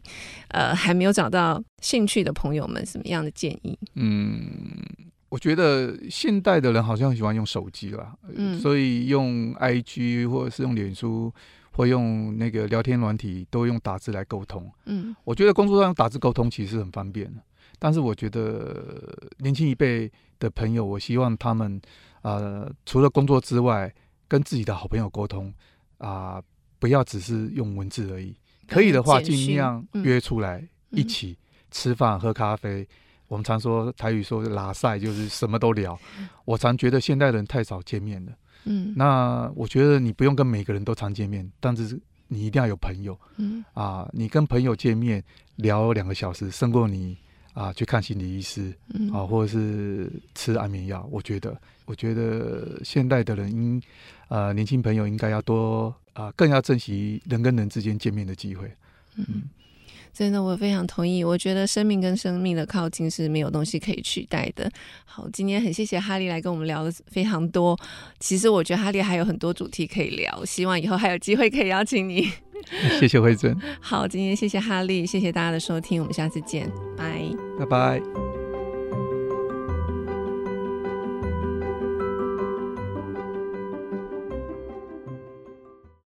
[0.48, 3.78] 呃还没有找到兴趣的朋友们什么样的建议？
[3.94, 4.84] 嗯。
[5.28, 11.30] 我觉得现代的人好像喜欢用手机啦，嗯，所以用 IG 或者是用脸书
[11.72, 14.72] 或用那个聊天软体，都用打字来沟通。
[14.86, 17.30] 嗯，我觉得工作上用打字沟通其实很方便，
[17.78, 21.78] 但是我觉得年轻一辈的朋友，我希望他们
[22.22, 23.94] 呃除了工作之外，
[24.26, 25.52] 跟自己的好朋友沟通
[25.98, 26.42] 啊，呃，
[26.78, 28.34] 不要只是用文字而已，
[28.66, 31.36] 可以的话尽量约出来一起
[31.70, 32.88] 吃饭喝咖啡。
[33.28, 35.98] 我们常说台语说拉赛就是什么都聊。
[36.44, 38.32] 我常觉得现代人太少见面了。
[38.64, 43.18] 嗯，那我觉得你不用跟每个人都常见面，但是你一定要有朋友。
[43.36, 45.22] 嗯啊，你跟朋友见面
[45.56, 47.16] 聊两个小时，胜过你
[47.54, 48.74] 啊去看心理医师
[49.12, 51.08] 啊，或者是吃安眠药。
[51.10, 51.56] 我觉得，
[51.86, 53.80] 我觉得现代的人应
[54.28, 58.70] 呃年轻朋友应该要多啊，更要珍惜人跟人之间见面的机会。
[59.16, 59.42] 嗯。
[60.18, 61.22] 真的，我非常同意。
[61.22, 64.68] 我觉得生命跟生命的靠近是没有东西可以取代的。
[65.04, 67.78] 好，今天很谢谢哈利来跟我们聊的非常多。
[68.18, 72.28] 其实我觉得哈利还有很多主题可以聊，希望以后还有机会可以邀请你。
[72.98, 73.56] 谢谢惠珍。
[73.80, 77.22] 好，今天谢谢哈利，谢谢大家的收听，我们下次见，拜
[77.56, 78.27] 拜拜。